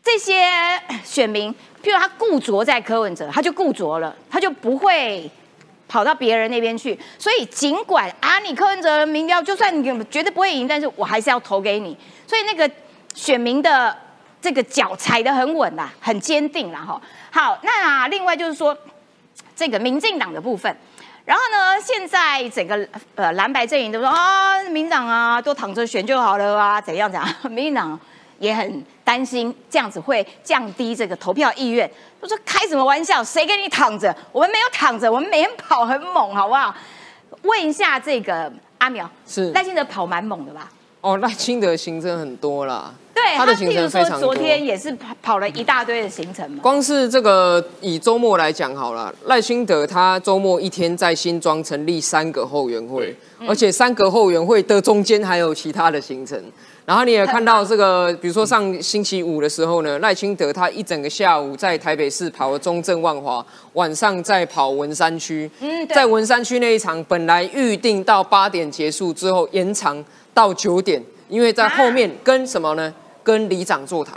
[0.00, 0.48] 这些
[1.02, 1.52] 选民，
[1.86, 5.30] 譬如他固着在柯文哲，他就固着了，他就不会。
[5.88, 11.96] 跑到别人那边去，所以尽管啊，你柯文哲的民调就算你绝对不会赢，但是我还是要投给你。
[12.26, 12.68] 所以那个
[13.14, 13.96] 选民的
[14.42, 17.00] 这个脚踩得很稳啦，很坚定啦哈。
[17.30, 18.76] 好，那另外就是说
[19.54, 20.76] 这个民进党的部分，
[21.24, 27.96] 然后呢，现在整个呃蓝白阵营都说啊，民党啊都躺着选就好了啊，怎样怎样， 民进党。
[28.38, 31.90] 也很担心这样子会降低这个投票意愿。
[32.20, 33.22] 他说：“开什么玩笑？
[33.22, 34.14] 谁跟你躺着？
[34.32, 36.74] 我们没有躺着，我们每天跑很猛，好不好？”
[37.42, 40.70] 问一下这个阿苗，是赖清德跑蛮猛的吧？
[41.00, 42.92] 哦，赖清德行程很多啦。
[43.14, 44.34] 对，他的行程非常多。
[44.34, 46.58] 昨天也是跑跑了一大堆的行程嘛。
[46.62, 53.14] 光是这个以周末来讲好了，赖清德他周末一天在新庄成立三个后援会，
[53.46, 56.42] 而且三个后援会的中间还有其他的行程。
[56.86, 65.50] 然后你也看到这个，比如说上星期五的时候呢，赖清德他一整个下午在台北市跑了中正万华，晚上再跑文山区。
[65.58, 72.94] 嗯，在文山区那一场本来预定到八点结束之后延长到九点，因为在后面跟什么呢？
[73.24, 74.14] 跟里长座谈。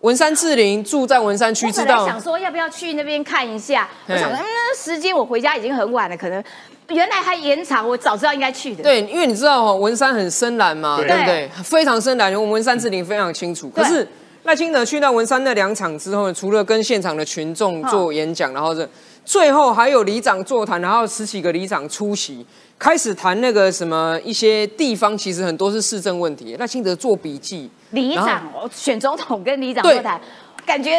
[0.00, 3.88] 文山志玲住在文山区，知道想说要不要去那边看一下？
[4.06, 4.44] 我想，嗯，
[4.76, 6.42] 时间我回家已经很晚了，可能。
[6.90, 8.80] 原来还延长，我早知道应该去的。
[8.80, 11.50] 对，因为你知道文山很深蓝嘛，对不对？
[11.64, 13.68] 非常深蓝，我们文山志玲非常清楚。
[13.70, 14.06] 可是
[14.44, 18.88] 赖清德去到文山那两场之后，除了跟现场的群众做演讲，然后是
[19.24, 22.46] 最后还有里长座谈，然后十几个里长出席，
[22.78, 26.54] 开始谈那个什么一些地方，其实很多是市政问题。
[26.56, 30.20] 赖清德做笔记，里长选总统跟里长座谈，
[30.64, 30.92] 感觉。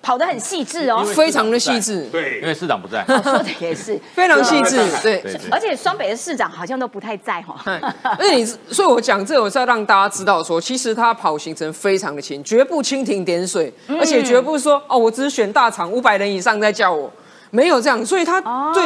[0.00, 2.06] 跑得很细致哦，非常的细致。
[2.12, 3.04] 对，因为市长不在。
[3.04, 4.78] 说的也是， 非常细致。
[5.02, 7.60] 对，而且双北的市长好像都不太在哈。
[8.16, 17.12] 而且你，所以我讲这，我是要让大家知道说，其实他跑行程非常的勤，绝不蜻蜓点水，而且绝不是说哦，我只是选大厂五百人以上在叫我，
[17.50, 18.06] 没有这样。
[18.06, 18.40] 所以他
[18.72, 18.84] 对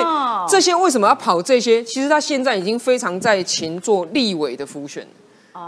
[0.49, 1.85] 这些为什么要跑这些？
[1.85, 5.07] 其实他现在已经非常在勤做立委的浮选。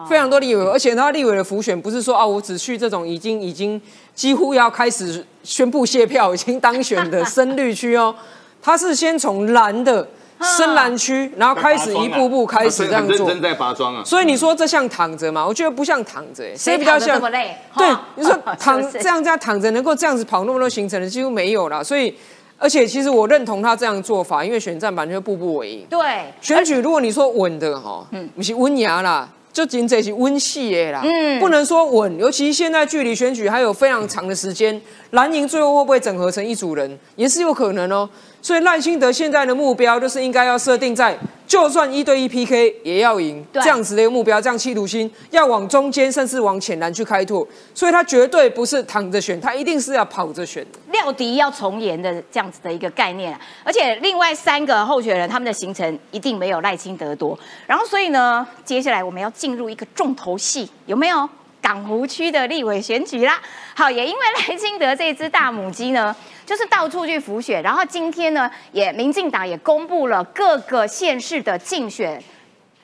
[0.09, 3.81] 非常多立委，而且他立委的浮选不是说啊，我只去这种已经已经
[4.15, 8.15] 几乎要开始宣布卸票、已经当选的深绿区哦，
[8.63, 10.09] 他是先从蓝的
[10.41, 14.03] 深蓝区，然后开始一步步开始这样做，正在拔桩啊。
[14.05, 15.47] 所以你说这像躺着吗？
[15.47, 17.21] 我觉得不像躺着，谁比较像？
[17.21, 21.85] 对，你说 躺这样这样躺着能够这样子跑那么多行程的几乎没有了。
[21.85, 22.15] 所以，
[22.59, 25.87] 而且其实我认同他这样做法，因为选战版就步步为营。
[25.91, 29.29] 对，选举如果你说稳的哈，嗯，不是温牙啦。
[29.55, 34.79] 就仅这是温系的啦，嗯，不能说稳，尤其现在距离选举还有非常长的时间，
[35.13, 38.11] 蓝营最后会不会整合成一组人，也是有可能哦。
[38.45, 47.49] 所以赖清德现在的目标就是应该要设定在，就算一对一 PK 也要赢这样子的一个目标，这样企图心要往中间甚至往浅蓝去开拓。
[47.73, 53.35] 所以他绝对不是躺着选，他一定是要跑着选，料敌要从严的这样子的一个概念。
[53.65, 57.39] 而且另外三个候选人他们的行程一定没有赖清德多。
[57.67, 61.27] 然后所以呢，接下来我们要进入一个重头戏，有没有？
[61.63, 63.41] 港湖区的立委选举啦，
[63.75, 72.23] 好，也因为赖清德这只大母鸡呢，就是到处去浮选，然后今天呢，也民进党也公布了各个县市的竞选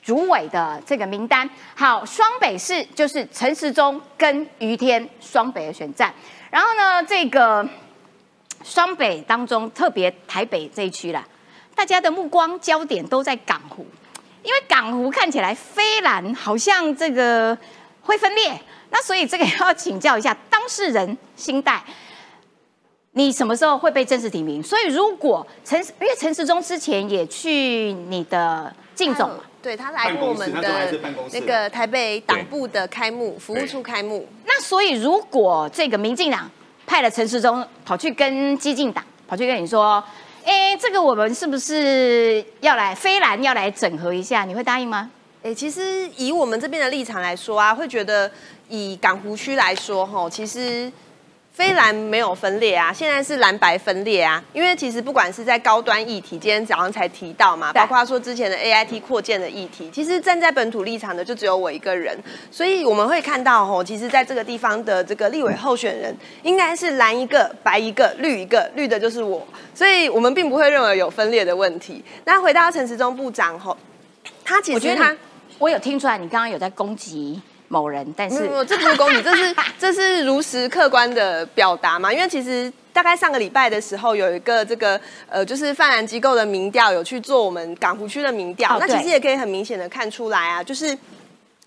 [0.02, 1.48] 主委的这个名单。
[1.74, 6.12] 好，双北市就是陈时中跟于天双北的选战，
[6.50, 7.66] 然后呢，这个
[8.64, 11.24] 双北当中特别台北这一区啦，
[11.74, 13.86] 大家的目光焦点都在港湖，
[14.42, 17.56] 因为港湖看起来非蓝，好像这个。
[18.02, 21.84] 会分裂，那所以这个要请教一下当事人心代，
[23.12, 24.62] 你什么时候会被正式提名？
[24.62, 30.94] 所以如果陈，因为陈时中之前也去你的竞总嘛，对他来过我们的
[31.32, 34.28] 那个台北党部的开幕服务处开幕。
[34.46, 36.48] 那所以如果这个民进党
[36.86, 40.02] 派了陈时中跑去跟激进党跑去跟你说，
[40.44, 44.44] 哎，这个我们是不是要来飞蓝要来整合一下？
[44.44, 45.10] 你会答应吗？
[45.42, 48.30] 哎，其实以我们这边的立场来说啊，会觉得
[48.68, 50.90] 以港湖区来说，哈，其实
[51.60, 54.42] 非蓝没有分裂啊，现在是蓝白分裂啊。
[54.54, 62.18] 因为其实不管是在高端议题，今天早上才提到嘛，包括说之前的 A I T 扩建的议题，其实站在本土立场的就只有我一个人，
[62.50, 72.02] 所以我们会看到，吼，其实在这个地方的这个立委候选人，应该是蓝一个、白一个、绿一个，绿的就是我，所以我们并不会认为有分裂的问题。
[72.24, 73.76] 那回到陈时中部长，吼，
[74.42, 75.14] 他其实他。
[75.58, 77.38] 我有听出来，你刚刚有在攻击
[77.70, 82.12] 某人，但是这不是攻击，这是 这是如实客观的表达嘛？
[82.12, 90.98] 因为其实大概上个礼拜的时候，有一个这个呃，就是泛蓝机构的民调有去做我们港湖区的民调，哦那其实也可以很明显的看出来啊，就是。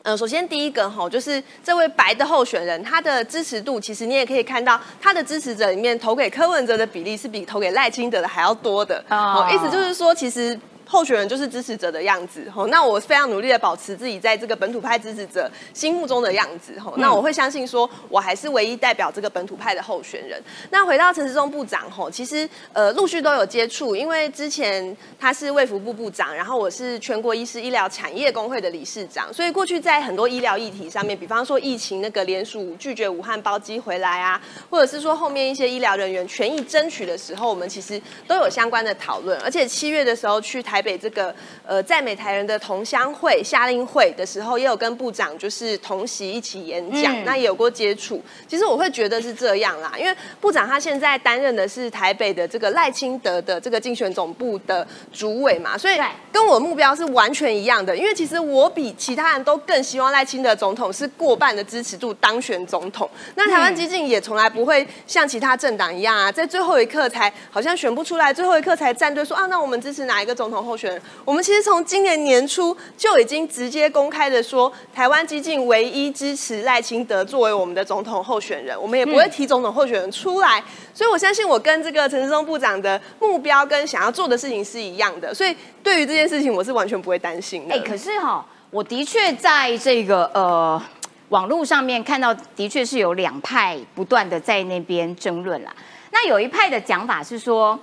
[0.05, 8.97] 呃，首先第一个哈，就是这位白的候选人，他的支持度其实你也可以看到，他的支持者里面投给柯文哲的比例是比投给赖清德的还要多的。
[9.07, 10.59] 哦哦，意思就是说，其实
[10.93, 12.47] 候选人就是支持者的样子。
[12.53, 16.79] 吼，那我非常努力的保持自己在这个本土派支持者心目中的样子。
[16.79, 20.39] 吼，那我会相信说，我还是唯一代表这个本土派的候选人。
[20.69, 34.39] 那回到陈时中部长，吼，其实呃陆续都有接触，因为之前他是卫福部部长，然后我是全国医师医疗产业工会的理事长，所以过去在很多医疗议题上面，比方说疫情那个联署拒绝武汉包机回来啊，
[34.69, 39.39] 或者是说后面一些医疗人员权益争取的时候，我们其实都有相关的讨论。
[39.41, 41.33] 而且七月的时候去台北这个
[41.65, 48.21] 呃在美台人的同乡会夏令会的时候，也有跟部长就是同席一起演讲，嗯那也有过接触。
[48.47, 55.97] 其实我会觉得是这样啦，因为部长他现在担任的是台北的这个赖清德的这个竞选总部的主委嘛，所以
[56.31, 57.95] 跟我目标是完全一样的。
[57.95, 63.09] 因为其实我比其他人都更希望赖清德总统是过半的支持度当选总统。
[63.35, 70.99] 那台湾激进也从来不会像其他政党一样啊，在最后一刻才好像选不出来，最后一刻才站队说啊，那我们支持哪一个总统候候选人？
[71.23, 80.63] 我们其实从今年年初就已经直接公开的说，台湾激进唯一支持赖清德作为我们的总统候选人，我们也不会提总统候选人出来。
[80.95, 87.75] 所以我相信我跟这个陈时中部长的目标跟想要做的事情是一样的，所以对于这件事情我是完全不会担心的。
[87.75, 90.81] 哎、可是哈、我的确在这个呃
[91.29, 95.71] 网络上面看到，的确是有两派不断的在那边争论啦。
[96.11, 97.79] 那有一派的讲法是说，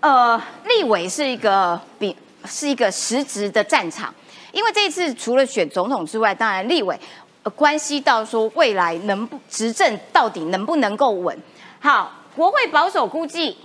[0.00, 4.14] 呃，立委是一个比是一个实质的战场，
[4.52, 6.98] 因为这一次除了选总统之外，当然立委、
[7.42, 11.36] 呃、关系到说未来能不执政到底能不能够稳。
[11.80, 13.56] 好，国会保守估计。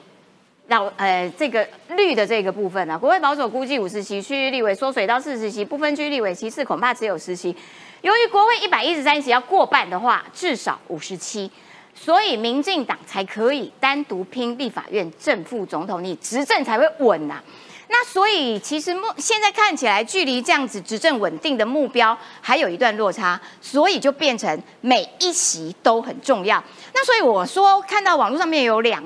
[0.67, 7.53] 老呃，这个绿的这个部分啊，国会保守估计五十席，区域立委缩水到四十席，不分区立委席次恐怕只有十席。
[8.01, 11.51] 由于国会一百一十三席要过半的话，至少五十七，
[11.93, 17.43] 所以民进党才可以单独拼立法院正副总统，你执政才会稳呐、
[17.91, 26.63] 那所以其实目现在看起来，距离这样子执政稳定的目标还有一段落差，所以就变成每一席都很重要。
[26.93, 29.03] 那所以我说，看到网络上面有两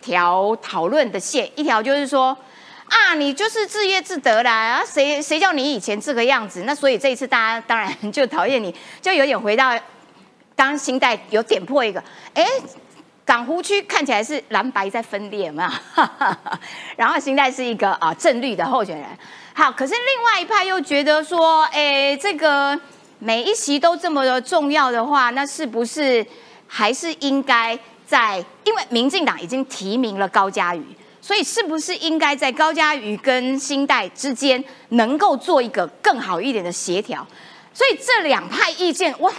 [0.00, 2.36] 条讨论的线，一条就是说。
[2.88, 4.50] 啊，你就是自怨自得啦！
[4.50, 6.62] 啊，谁谁叫你以前这个样子？
[6.62, 9.72] 那所以这一次大家当然就讨厌你，就有点回到
[10.56, 12.42] 刚刚新代有点破一个，哎，
[13.28, 15.70] 港湖区看起来是蓝白在分裂嘛，
[16.96, 19.06] 然后新代是一个啊正绿的候选人。
[19.52, 22.80] 好，可是另外一派又觉得说，哎，这个
[23.18, 26.26] 每一席都这么的重要的话，那是不是
[26.66, 28.42] 还是应该在？
[28.64, 30.82] 因为民进党已经提名了高嘉瑜。
[31.20, 37.26] 所以是不是应该在高嘉瑜跟新代之间能够做一个更好一点的协调？
[37.74, 39.30] 所以这两派意见哇，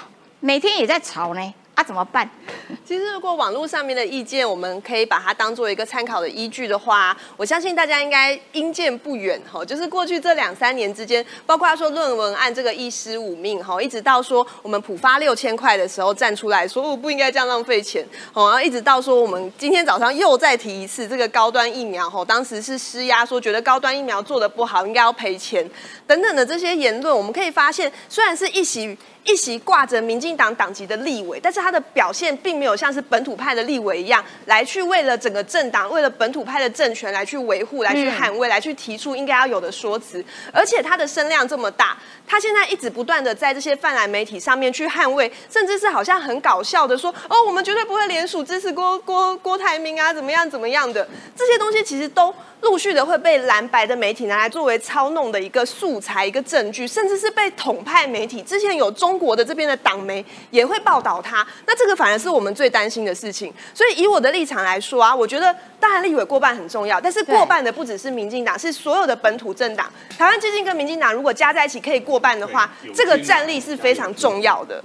[0.42, 2.30] 每天也在吵呢，啊怎么办？
[2.86, 9.64] 其实，如果网络上面的意见，我们可以把它当做一个参考的依据的话，我相信大家应该因见不远哈。
[9.64, 25.66] 就是过去这两三年之间，包括说论文案这个一尸五命哈，一直到说我们普发六千块的时候站出来说我不应该这样浪费钱，哦，然后一直到说我们今天早上又再提一次这个高端疫苗哈，当时是施压说觉得高端疫苗做的不好，应该要赔钱
[26.06, 28.98] 等等的这些言论，我们可以发现，虽然是一席。
[29.26, 40.26] 一席挂着民进党党籍的立委，但是他他的表现并没有像是本土派的立委一样，来去为了整个政党、为了本土派的政权来去维护、来去捍卫、来去提出应该要有的说辞。
[40.52, 41.96] 而且他的声量这么大，
[42.26, 51.08] 他现在一直不断的在这些泛蓝媒体上面去捍卫，甚至是好像很搞笑的说：“哦，我们绝对不会联署支持郭郭郭台铭啊，怎么样怎么样的。”
[51.38, 61.46] 这些东西其实都陆续的会被蓝白的媒体拿来作为操弄的一个素材、一个证据，甚至是被统派媒体之前有中国的这边的党媒也会报道他。
[61.66, 63.54] 那这个反而是我们最担心的事情。
[63.74, 69.92] 所以以我的立场来说啊，我觉得当然立委过半很重要，但是过半的不只是民进党，是所有的本土政党。
[70.18, 74.84] 台湾基金跟民进党如果加在一起可以过半的话，这个战力是非常重要的。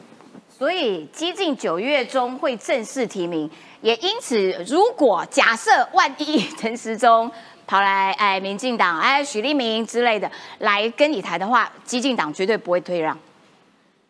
[0.56, 3.50] 所以激进九月中会正式提名，
[3.80, 7.28] 也因此，如果假设万一陈时中
[7.66, 13.18] 跑来哎民进党哎许立明之类的来跟你谈的话，激进党绝对不会退让。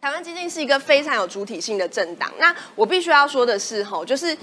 [0.00, 2.30] 台湾激进是一个非常有主体性的政党。
[2.38, 4.36] 那我必须要说的是，吼，就是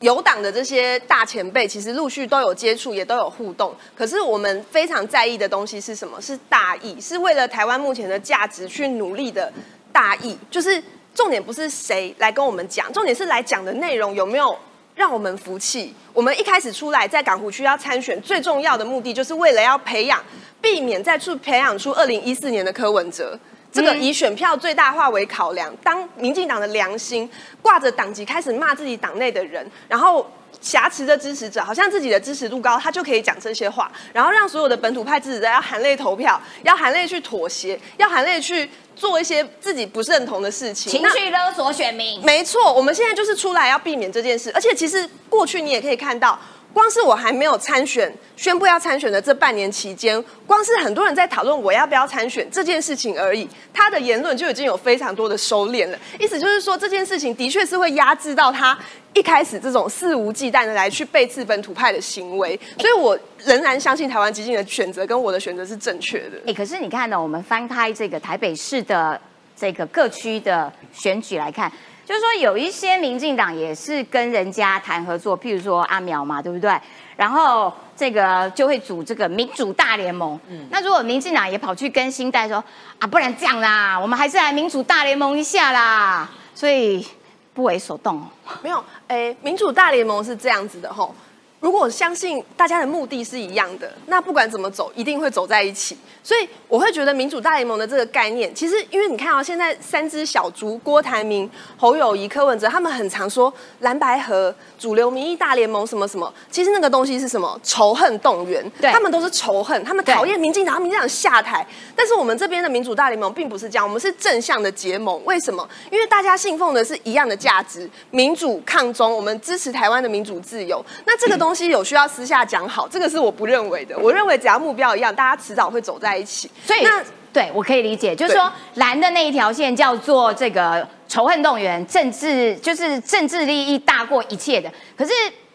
[0.00, 3.74] 有党的这些大前辈，其实陆续都有接触，也都有互动。
[3.94, 6.20] 可是我们非常在意的东西是什么？
[6.20, 9.52] 是大义，是为了台湾目前的价值去努力的
[9.92, 10.82] 大义，就是。
[11.16, 14.54] 重点不是谁来跟我们讲，重点是来讲的内容有没有
[14.96, 15.94] 让我们服气。
[16.12, 20.20] 我们一开始出来在港湖区要参选，最重要的目的就是为了要培养，
[20.60, 23.38] 避免再去培养出二零一四年的柯文哲。
[23.70, 27.30] 这个以选票最大化为考量，当民进党的良心
[27.60, 30.26] 挂着党籍开始骂自己党内的人，然后
[30.60, 42.22] 挟持着支持者，好像自己的支持度高，他就可以讲这些话，然后让所有的本土派支持者要含泪投票，要含泪去妥协，要含泪去做一些自己不认同的事情，情绪勒索选民。
[42.24, 46.38] 没错，我们现在就是出来要避免这件事，而且其实过去你也可以看到。
[46.76, 55.98] 光是我还没有参选、宣布要参选的这半年期间，光是很多人在讨论我要不要参选这件事情而已，他的言论就已经有非常多的收敛了。
[56.20, 58.78] 意思就是说，这件事情的确是会压制到他
[59.14, 62.60] 一开始这种肆无忌惮的来去背刺本土派的行为。
[62.78, 66.38] 所以我仍然相信台湾基金的选择跟我的选择是正确的。
[66.46, 69.18] 哎，可是你看呢，我们翻开这个台北市的
[69.56, 71.72] 这个各区的选举来看。
[72.06, 76.80] 就是说，有一些民进党也是跟人家谈合作，譬如说阿苗嘛，对不对？
[77.16, 80.38] 然后这个就会组这个民主大联盟。
[80.48, 82.62] 嗯，那如果民进党也跑去跟新代说
[83.00, 87.04] 啊，不然这样啦，我们还是来民主大联盟一下啦，所以
[87.52, 88.22] 不为所动。
[88.62, 91.12] 没有，哎，民主大联盟是这样子的吼。
[91.60, 95.96] 如果我相信大家的目的是一样的，那不管怎么走，一定会走在一起。
[96.22, 107.58] 所以我会觉得民主大联盟的这个概念，其实因为你看啊现在三只小猪郭台铭、侯友谊、柯文哲，他们很常说蓝白河、主流民意大联盟什么什么，其实那个东西是什么？
[107.62, 111.66] 仇恨动员，他们都是仇恨，他们讨厌民进党，民进党下台。
[111.94, 115.20] 但是我们这边的民主大联盟并不是这样，我们是正向的结盟。
[115.24, 115.66] 为什么？
[115.90, 120.84] 因为大家信奉的是一样的价值，民主抗中，我们支持台湾的民主自由。
[121.04, 121.55] 那这个东西。
[121.64, 123.98] 有需要私下讲好，这个是我不认为的。
[123.98, 126.50] 我认为只要目标一样，大家迟早会走在一起。
[126.62, 127.02] 所以，那
[127.32, 134.70] 对我可以理解，就是说蓝的那一条线叫做这个仇恨动员，政治就是政治利益大过一切的。
[134.94, 135.12] 可是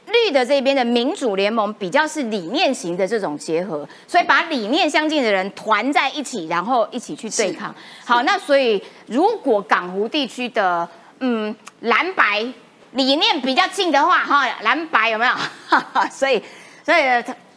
[0.07, 7.73] 绿的这边的民主联盟比较是理念型的这种结合，所以把理念相近的人团在一起，然后一起去对抗。
[8.03, 10.87] 好，那所以如果港湖地区的
[11.19, 12.45] 嗯蓝白。
[12.93, 15.33] 理念比较近的话，哈，蓝白有没有？
[16.11, 16.41] 所以，
[16.83, 17.01] 所以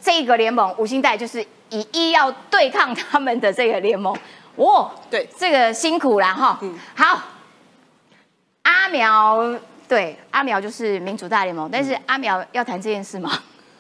[0.00, 4.16] 这个联盟五星带就是以一要对抗他们的这个联盟。
[4.56, 6.58] 哦，对，这个辛苦了哈。
[6.62, 7.20] 嗯，好。
[8.62, 9.58] 阿苗，
[9.88, 13.30] 对，阿苗就是民主大联盟，但是阿苗要谈这件事吗？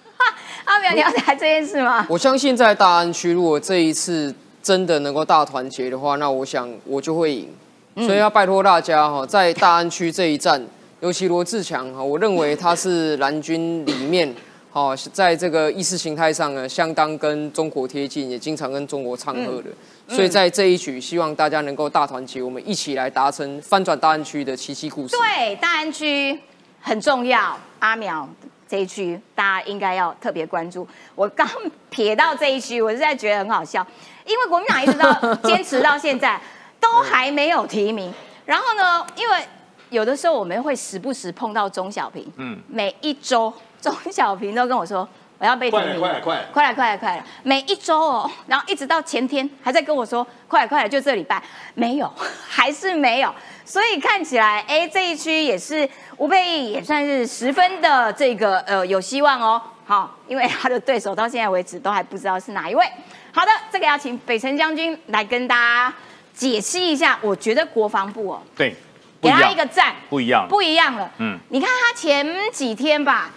[0.64, 2.04] 阿苗，你要谈这件事吗？
[2.08, 7.54] 我相信在大安区，如果这一次真的能够大团结的话，那我想我就会赢。
[7.96, 10.60] 所以要拜托大家哈，在大安区这一站。
[11.04, 14.34] 尤其罗志强哈，我认为他是蓝军里面，
[14.70, 19.64] 好在这个意识形态上呢，相当跟中国贴近，也经常跟中国唱和的。
[20.08, 25.14] 所以在这一局，希望大家能够大团结，我们一起来达成翻转大安区的奇迹故事。
[25.14, 26.40] 对，大安区
[26.80, 28.26] 很重要，阿苗
[28.66, 30.88] 这一区大家应该要特别关注。
[31.14, 31.46] 我刚
[31.90, 33.86] 撇到这一区，我实在觉得很好笑，
[34.24, 36.40] 因为国民党一直到坚持到现在
[36.80, 38.10] 都还没有提名，
[38.46, 39.36] 然后呢，因为。
[39.94, 46.44] 有的时候我们会时不时碰到钟小平，嗯，每一周钟小平都跟我说我要被提名，快来快来。
[46.52, 51.40] 快来快来快来，每一周哦，然后一直到前天还在跟我说快来快来，就这礼拜。
[51.74, 52.12] 没有，
[52.48, 53.32] 还是没有，
[53.64, 62.84] 所以看起来哎这一区也是吴佩义也算是十分的这个呃有希望哦，好，因为他的对手到现在为止都还不知道是哪一位。
[63.32, 65.94] 好的，这个要请北辰将军来跟大家
[66.34, 68.74] 解析一下，我觉得国防部哦，对。
[69.24, 71.10] 给他一个赞，不一样，不一样了。
[71.18, 73.30] 嗯，你看他前几天吧，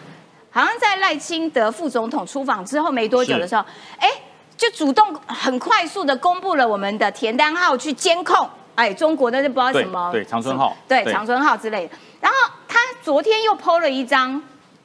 [0.52, 3.64] 好像在赖清德副总统出访之后没多久的时候，
[4.00, 4.10] 哎，
[4.56, 11.96] 就主动很快速的公布了我们的田单号去监控，哎，中国的就不知道什么，对长春号，对长春号之类的。
[12.20, 14.42] 然后他昨天又 PO 了一张，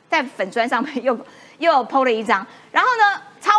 [0.08, 1.18] 在粉砖上面又
[1.58, 3.50] 又 PO 了一张，然后呢，超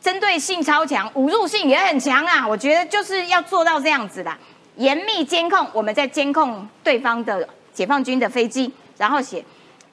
[0.00, 2.46] 针对性超强，侮辱性也很强啊。
[2.46, 4.36] 我觉得就是要做到这样子的。
[4.76, 9.44] 严密监控，我们在监控对方的解放军的飞机，然后写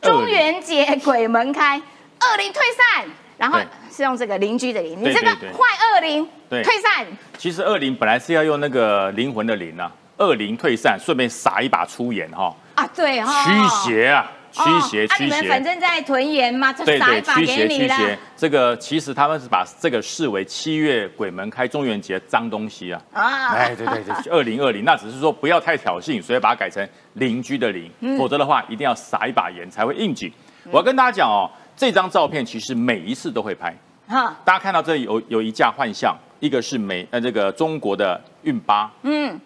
[0.01, 3.05] 中元节鬼门开，恶灵退散，
[3.37, 3.59] 然后
[3.91, 7.05] 是用这个邻居的邻，你这个坏恶灵退散。
[7.37, 12.55] 其实恶灵本来是要用那个灵魂的灵啊，恶灵退散，顺便撒一把粗盐哈。
[12.75, 14.31] 啊，对哈，驱邪啊。
[14.51, 17.95] 驱邪驱邪，反正在屯盐嘛，就撒一把给你了。
[18.35, 23.01] 这个其实他们是把这个视为七月鬼门开、中元节脏东西啊。
[23.13, 30.31] 啊，哎，对对对， 二零二零，那只是说不要太挑衅，所以把它改成邻居的邻，否则的话一定要撒一把盐才会应景。
[30.71, 33.75] 我要跟大家讲哦，这张照片其实每一次都会拍。
[34.07, 39.39] 哈，大家看到这里有有一架幻象，一个是美呃这个中国的运八，嗯，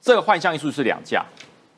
[0.00, 1.24] 这个幻象艺术是两架。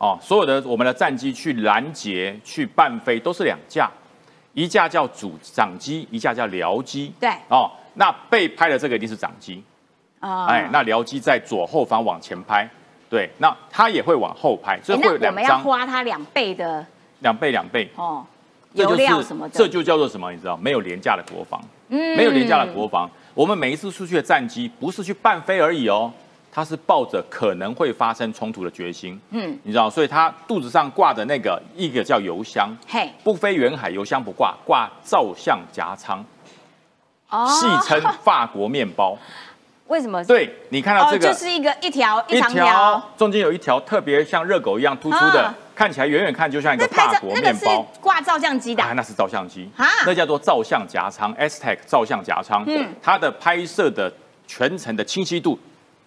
[0.00, 3.90] 哦，所有的我们的战机去拦截、去伴飞都是两架，
[4.54, 7.12] 一架叫主掌机，一架叫僚机。
[7.20, 9.62] 对，哦，那被拍的这个一定是掌机，
[10.18, 10.46] 啊。
[10.46, 12.66] 哎，那僚机在左后方往前拍，
[13.10, 16.86] 对，那它也会往后拍，所以会有哎那我们要，花它两倍的
[17.18, 18.24] 两倍两倍，哦
[18.74, 20.32] 这油就是料什么的，这就叫做什么？
[20.32, 22.16] 你知道，没有廉价的国防，嗯。
[22.16, 23.10] 没有廉价的国防。
[23.34, 26.10] 我们每一次出去的战机不是去伴飞而已哦，
[26.52, 36.24] 它是抱着可能会发生冲突的决心，嗯，你知道，所以他肚子上挂的那个一个叫油箱，嘿，不飞远海油箱不挂，挂照相夹舱，
[37.28, 37.46] 哦。
[37.48, 39.16] 戏称法国面包。
[39.86, 40.24] 为什么？
[40.24, 45.54] 对你看到这个，哦，就是一个一条一长条，中间有一条特别像热狗一样突出的，啊。
[45.74, 47.82] 看起来远远看就像一个法国面包。
[48.00, 48.82] 挂照相机的。
[48.82, 49.68] 啊，那是照相机。
[49.76, 49.86] 啊。
[50.04, 52.94] 那叫做照相夹舱 S Tech 照相夹舱，嗯。
[53.02, 54.12] 它的拍摄的
[54.46, 55.58] 全程的清晰度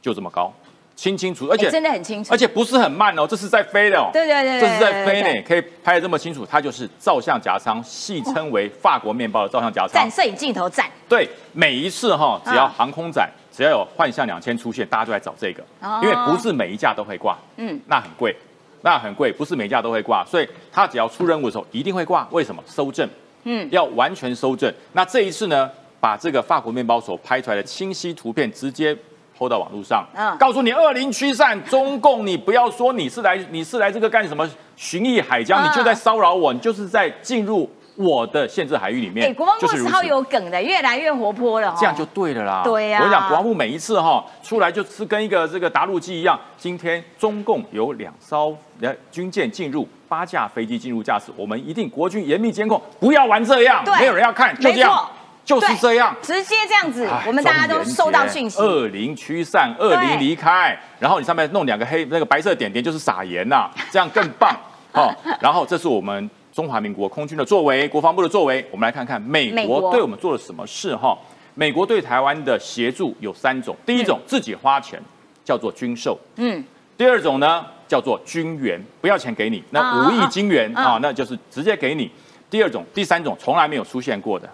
[0.03, 0.53] 就这么高，
[0.97, 10.11] 清清楚，而且、哎真的很清楚而且不是很慢哦，这是在飞的哦，对对对对这是在飞呢，可以拍的这么清楚，它就是照相夹舱，戏称为法国面包的照相夹舱站。
[10.11, 18.35] 摄影镜头站，对，每一次哈，只要啊航空展，只要有幻象两千出现，大家都在找这个，哦因为不是每一架都会挂，嗯，那很贵，
[18.81, 22.27] 那很贵，不是每一架都会挂，所以它只要出任务的时候一定会挂。
[22.31, 22.61] 为什么？
[22.67, 23.07] 收证，
[23.45, 24.71] 嗯要完全收证。
[24.91, 28.95] 那这一次呢，把这个法国面包所拍出来的清晰图片直接。
[29.37, 30.35] 抛到网络上，嗯。
[30.37, 35.65] 告诉你恶灵驱散，中共你不要说你是来你是来这个干什么巡弋海疆，嗯。
[35.65, 39.29] 你就在骚扰我，你就是在进入我的限制海域里面。
[39.29, 39.91] 哎，国防部就是如此。
[39.91, 42.61] 超有梗的，越来越活泼了哦，这样就对了啦。
[42.63, 43.01] 对呀。
[43.03, 53.95] 我讲国防部每一次哈出来就是跟一个这个打陆机一样，今天中共有两艘呃军舰进入，八架飞机进入驾驶，我们一定国军严密监控，不要玩这样，对。
[53.99, 55.07] 没有人要看，就这样
[55.45, 56.15] 就是这样。
[56.21, 64.55] 直接这样子哎，我们大家都收到讯息，恶灵驱散，恶灵离开，然后你上面弄两个黑那个白色点点，就是撒盐呐、 这样更棒
[64.93, 65.13] 哦。
[65.39, 69.81] 然后这是我们中华民国空军的作为，国防部的作为，我们来看看美美国。
[69.81, 71.17] 国对我们做了什么事哈。
[71.55, 74.99] 美国对台湾的协助有三种，第一种自己花钱，
[75.45, 76.63] 叫做军售；嗯，
[76.97, 82.09] 第二种呢叫做军援，不要钱给你，那啊五亿金元啊啊，那就是直接给你。
[82.49, 84.49] 第二种、第三种从来没有出现过的，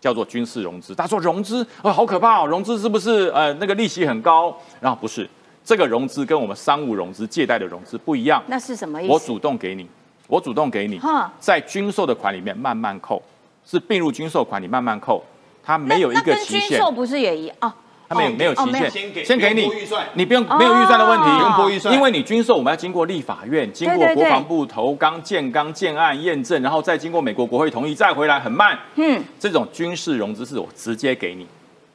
[0.00, 0.94] 叫做军事融资。
[0.94, 4.56] 他说融资啊、好可怕哦，融资是不是呃那个利息很高？
[4.80, 5.28] 然后不是，
[5.64, 8.42] 这个融资跟我们商务融资、借贷的融资不一样。
[8.46, 9.12] 那是什么意思？
[9.12, 9.88] 我主动给你，
[10.26, 13.22] 我主动给你哈，在军售的款里面慢慢扣，
[13.64, 15.24] 是并入军售款里慢慢扣，
[15.62, 16.68] 它没有一个期限。
[16.68, 17.72] 军售不是也一样哦？
[18.08, 18.88] 它没有哦没有。
[18.88, 19.68] 期限，先给你
[20.14, 21.94] 你不用没有预算的问题，用拨预算。
[21.94, 28.78] 因为你军售我们要经过立法院，经过国防部投纲、建纲、建案验证，然后再经过美国国会同意，再回来很慢。
[28.94, 31.46] 嗯，这种军事融资是我直接给你，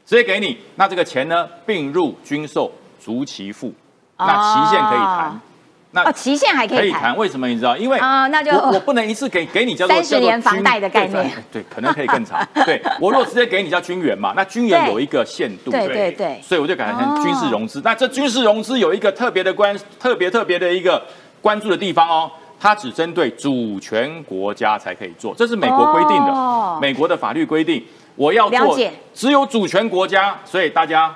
[0.05, 2.71] 直接给你，那这个钱呢并入军售，
[3.03, 3.73] 逐期付，
[4.17, 5.29] 那期限可以谈。
[5.29, 5.39] 哦。
[5.95, 7.77] 那哦，期限还可以谈可以谈，，为什么你知道？
[7.77, 12.45] 因为啊那就我我不能一次给给你叫做三十年房贷的概念对，可能可以更长。
[12.65, 17.79] 对我如果直接给你叫军援嘛，那军援有一个限度，对对对所以我就改成军事融资。
[17.83, 21.01] 那这军事融资有一个特别的关，特别特别的一个
[21.41, 22.31] 关注的地方哦。
[22.59, 27.83] 它只针对主权国家才可以做，这是美国规定的，哦美国的法律规定，
[28.15, 28.79] 我要做
[29.13, 31.13] 只有主权国家，所以大家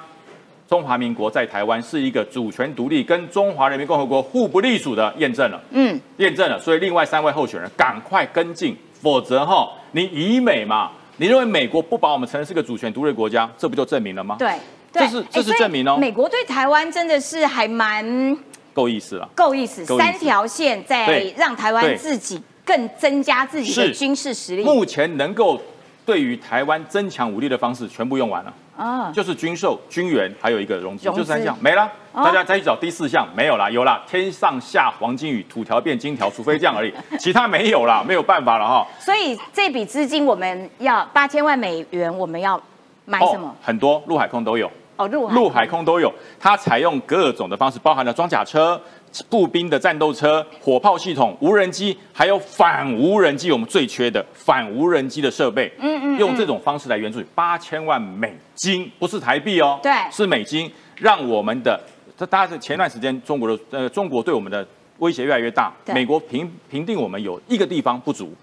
[0.68, 5.62] 中华民国在台湾是一个主权独立，跟中华人民共和国互不隶属的验证了。
[5.72, 14.54] 嗯，验证了，所以另外三位候选人赶快跟进，否则哈，你以美嘛，你认为美国不把我们承认是个主权独立国家，这不就证明了吗？，对。
[14.90, 18.36] 对这是这是证明哦美国对台湾真的是还蛮
[18.74, 19.30] 够意思了。
[19.36, 25.62] 够意思，意思三条线在让台湾自己更增加自己的军事实力目前能够
[26.06, 29.12] 对于台湾增强武力的方式全部用完了，啊。
[29.12, 31.84] 就是军售、军援，还有一个融资，就三项没了。
[32.14, 38.88] 哦大家再去找第四项，没有啦，有啦，天上下黄金雨，土条变金条，除非这样而已，其他没有啦，没有办法了哈。
[39.00, 42.60] 所以这笔资金我们要八千万美元，我们要
[43.06, 43.54] 买什么哦？？
[43.62, 44.72] 很多陆海空都有。
[44.96, 48.82] 哦，陆海陆海空都有，它采用各种的方式，包含了装甲车、
[49.30, 55.72] 步兵的战斗车、火炮系统、无人机，还有反无人机，我们最缺的反无人机的设备。
[55.80, 61.80] 嗯嗯嗯用这种方式来援助你，八千万美金，不是台币哦，对是美金，让我们的
[62.18, 68.34] 这大家前段时间中国的呃中国对我们的威胁越来越大，美国评评定我们有一个地方不足，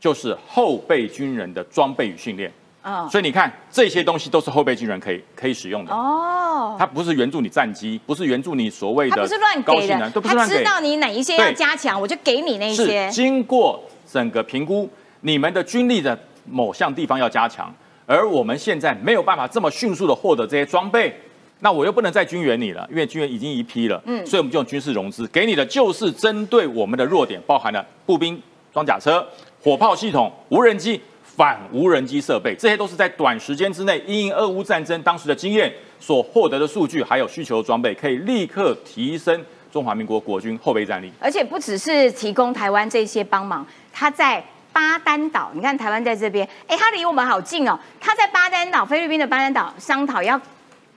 [0.00, 2.50] 就是后备军人的装备与训练。
[2.82, 5.92] 嗯所以你看，这些东西都是后备军人可以可以使用的。
[5.92, 10.64] 哦，它不是援助你战机，不是援助你所谓的他不是乱给高性能，的，都不是乱给他知。
[10.64, 13.12] 道你哪一些要对加强，我就给你那些是。
[13.12, 14.88] 经过整个评估，
[15.22, 17.74] 你们的军力的某项地方要加强，
[18.06, 21.14] 而我们现在没有办法这么迅速的获得这些装备，
[21.60, 28.40] 那我又不能再军援你了，因为军援已经一批了，嗯，所以我们就用军事融资给你的就是针对我们的弱点，包含了步兵
[28.72, 29.26] 装甲车、
[29.60, 31.00] 火炮系统、无人机、
[31.38, 41.12] 反无人机设备，这些都是在短时间之内因应俄乌战争当时的经验所获得的数据，还有需求装备，可以立刻提升中华民国国军后备战力。
[41.20, 47.78] 而且不只是提供台湾这些帮忙，他在巴丹岛，你看台湾在这边，哎，他离我们好近哦。
[48.00, 50.40] 他在巴丹岛，菲律宾的巴丹岛商讨要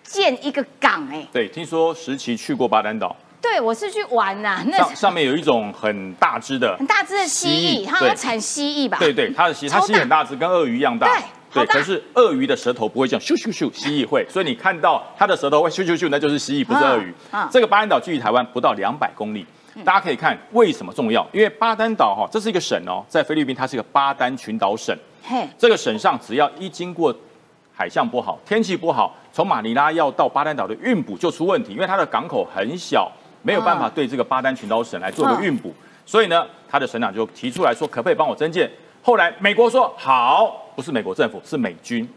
[0.02, 8.98] 建一个港，哎，对，听说石奇去过巴丹岛，对我是去玩呐，那上上面有一种很大只的、 很大只的蜥蜴，它要产蜥蜴吧？
[9.00, 11.08] 对对，它的蜥，它蜥蜴很大只，跟鳄鱼一样大。
[11.54, 17.14] 对，可是鳄鱼的舌头不会这样咻咻咻，蜥蜴会，所以你看到它的舌头会咻咻咻，那就是蜥蜴，不是鳄鱼。
[17.52, 19.46] 这个巴丹岛距离台湾不到两百公里，
[19.84, 21.28] 大家可以看为什么重要？
[21.34, 24.96] 因为巴丹岛哈，这是一个省哦，在菲律宾它是一个巴丹群岛省。
[25.24, 27.14] 嘿，这个省上只要一经过
[27.74, 33.12] 海象不好、天气不好，从马尼拉要到巴丹岛的运补就出问题，因为它的港口很小，
[33.42, 35.74] 没有办法对这个巴丹群岛省来做个运补，
[36.06, 38.70] 所以呢，他的省长就提出来说，可不可以帮我增建？
[39.02, 42.08] 后来美国说好，不是美国政府，是美军，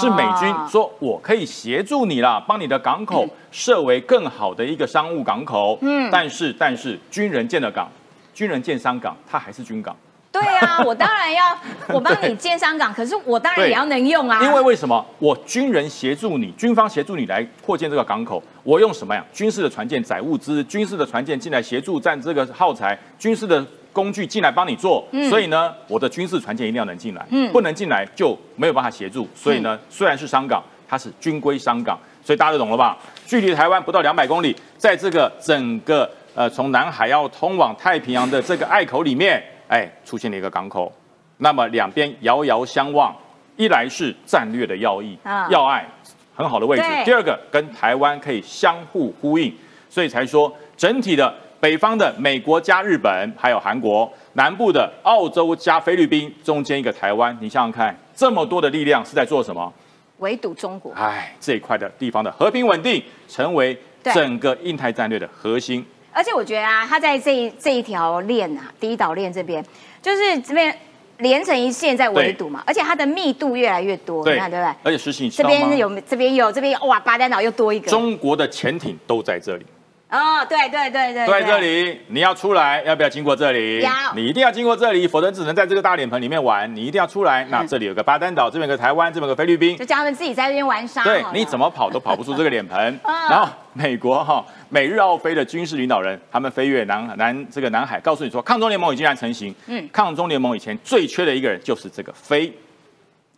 [0.00, 5.78] 是美军说我可以协助你啦，帮你的港口设为更好的一个商务港口。
[5.80, 7.90] 嗯，但是但是军人建的港，
[8.32, 9.96] 军人建商港，它还是军港。
[10.40, 11.56] 对啊， 我当然要
[11.88, 14.40] 我帮你建商港，可是我当然也要能用啊。
[14.42, 19.24] 因为为什么我军人协助你，军方协助你来扩建这个港口，我用什么呀？
[19.32, 23.64] 军事的船舰载物资，军事的船舰进来协助占这个耗材，军事的。
[23.96, 29.26] 工具进来帮你做，所以呢，我的军事船舰一定要能进来，不能进来就没有办法协助。
[29.34, 32.98] 所以呢，虽然是商港，它是军规商港，所以大家都懂了吧？
[33.26, 40.92] 距离台湾不到两百公里，在这个整个呃从南海要通往太平洋的这个隘口里面，哎，出现了一个港口。
[41.38, 43.14] 那么两边遥遥相望，
[43.56, 45.18] 一来是战略的要义、
[45.50, 45.86] 要隘，
[46.34, 49.54] 很好的位置；第二个跟台湾可以相互呼应，
[49.90, 51.34] 所以才说整体的。
[51.58, 57.36] 北方的美国加日本，还有韩国；南部的澳洲加菲律宾，中间一个台湾。
[57.40, 59.72] 你想想看，这么多的力量是在做什么？
[60.18, 60.92] 围堵中国。
[60.92, 65.84] 哎，这一块的地方的和平稳定，成为整个印太战略的核心。
[66.16, 69.62] 而且我觉得啊，它在这一这一条链啊，第一岛链这边，
[70.00, 70.74] 就是这边
[71.18, 72.64] 连成一线在围堵嘛。
[72.66, 74.74] 而且它的密度越来越多，你看对不对？
[74.82, 77.90] 而且实行这边有，这边有，这边哇，巴丹岛又多一个。
[77.90, 79.66] 中国的潜艇都在这里。
[80.08, 83.80] 哦，对对对对，在这里你要出来，要不要经过这里？
[83.80, 86.72] 要，你一定要经过这里，否则只能在这个大脸盆里面玩。
[86.76, 87.44] 你一定要出来。
[87.50, 91.02] 那这里有个巴丹岛，这边有个台湾，这边有个菲律宾，就叫他们自己在这边玩沙。
[91.02, 92.78] 对，你怎么跑都跑不出这个脸盆。
[93.02, 99.52] 然后美国哈，美日澳菲的军事领导人，他们飞越南南这个南海，告诉你说，抗中联盟已经然成型。
[99.66, 102.52] 嗯，抗中联盟以前最缺的一个人就是这个飞。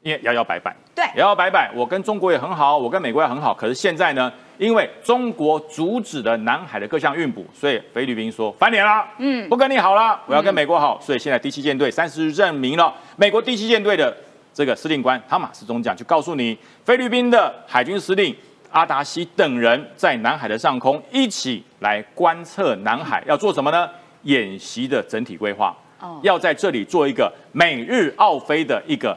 [0.02, 3.52] 因为摇摇摆摆，对，摇摇摆摆，我跟中国也很好，我跟美国也很好。
[3.52, 11.00] 可是现在呢，因为中国阻止了南海的各项运补，所以菲律宾说翻脸了，嗯，不跟你好了，我要跟美国好。
[11.00, 14.16] 所以现在第七舰队三十日任命了美国第七舰队的
[14.54, 18.34] 这个司令官汤马斯中将，就告诉你，菲律宾的海军司令
[18.70, 23.90] 阿达西等人在南海的上空一起来观测南海，要做什么呢？
[24.22, 29.16] 演习的整体规划，哦，要在这里做一个美日澳菲的一个。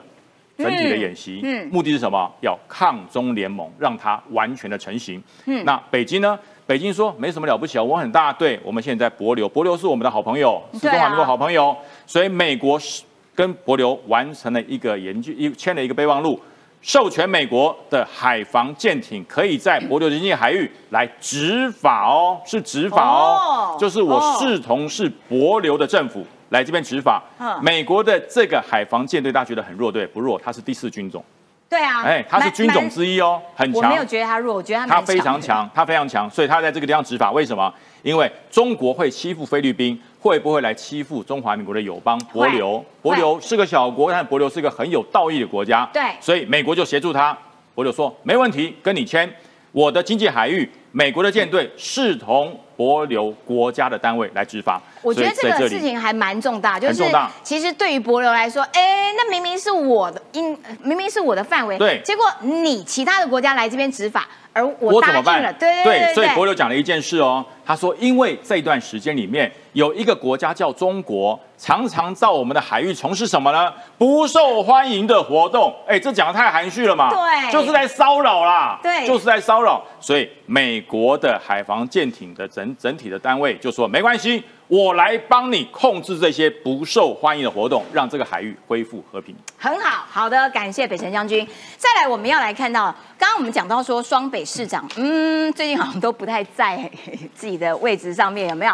[0.61, 2.31] 整体的演习，嗯，目的是什么？
[2.41, 5.21] 要抗中联盟，让它完全的成型。
[5.45, 6.37] 嗯，那北京呢？
[6.67, 11.75] 北京说没什么了不起啊，我很大，对我们现在博流，博流是我们的好朋友，是中华民国好朋友，
[12.07, 13.03] 所以美国是
[13.35, 16.39] 跟博流完成了一个研究，一签了一个备忘录，
[16.81, 26.25] 授权美国的海防舰艇可以在博流经济海域来执法哦，是执法哦，就是我视同是博流的政府。
[26.51, 27.23] 来这边执法，
[27.61, 30.37] 美国的这个海防舰队，大家觉得很弱，对不弱？
[30.37, 31.23] 它是第四军种，
[31.69, 33.81] 对啊，哎，它是军种之一哦，很强。
[33.81, 37.31] 我没有觉得它弱，我觉得它非常强，它非常强，所以它在这个地方执法。
[37.31, 37.73] 为什么？
[38.03, 42.83] 因为中国会欺负菲律宾，会不会来欺负中华民国的友邦博流？
[43.01, 47.35] 博流是个小国，但博流是一个很有道义的国家，对，所以美国就协助他。
[47.73, 49.33] 博琉说没问题，跟你签
[49.71, 52.59] 我的经济海域，美国的舰队视同。
[52.77, 57.03] 博流国家的单位来执法，我觉得这个事情还蛮重大，就是
[57.43, 73.71] 其实对于博流来说，哎，那明明是我的，应明明是我的范围，对，结果你其他的国家来这边执法，而我答应了，对对对，所以博流讲了一件事哦，他说，因为这段时间里面有一个国家叫中国，常常到我们的海域从事什么呢？
[73.97, 75.73] 不受欢迎的活动。
[75.87, 77.09] 哎，这讲的太含蓄了嘛？
[77.09, 78.79] 对就是在骚扰啦。
[78.83, 79.81] 对就是在骚扰。
[79.99, 89.33] 所以美国的海防舰艇的整整体的单位就说，没关系，我来帮你控制这些不受欢迎的活动，让这个海域恢复和平。
[89.57, 91.47] 很好，好的，感谢北辰将军。
[91.77, 96.89] 再来，我们要来看到，刚刚我们讲到说双北市长，嗯，最近好像都不太在
[97.33, 98.73] 自己的位置上面，有没有？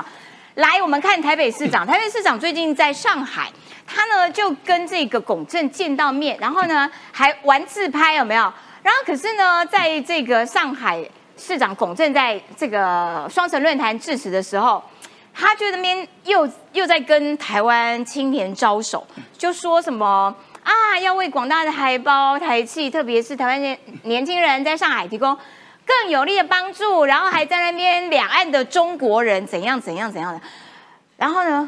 [0.58, 3.48] 来，我们看台北市长，台北市长最近在上海，
[3.86, 8.42] 他呢就跟这个龚正见到面，然后呢还玩自拍，有没有？
[8.82, 14.84] 然后可是呢，在这个上海市长龚正在这个双城论坛致辞的时候，
[15.32, 19.06] 他就那边又又在跟台湾青年招手，
[19.38, 25.38] 就说什么啊，要为广大的台胞、台企，特别是台湾年年轻人在上海提供
[25.88, 30.42] 更有力的帮助，然后还在那边两岸的中国人怎样怎样怎样的。
[31.16, 31.68] 然后呢，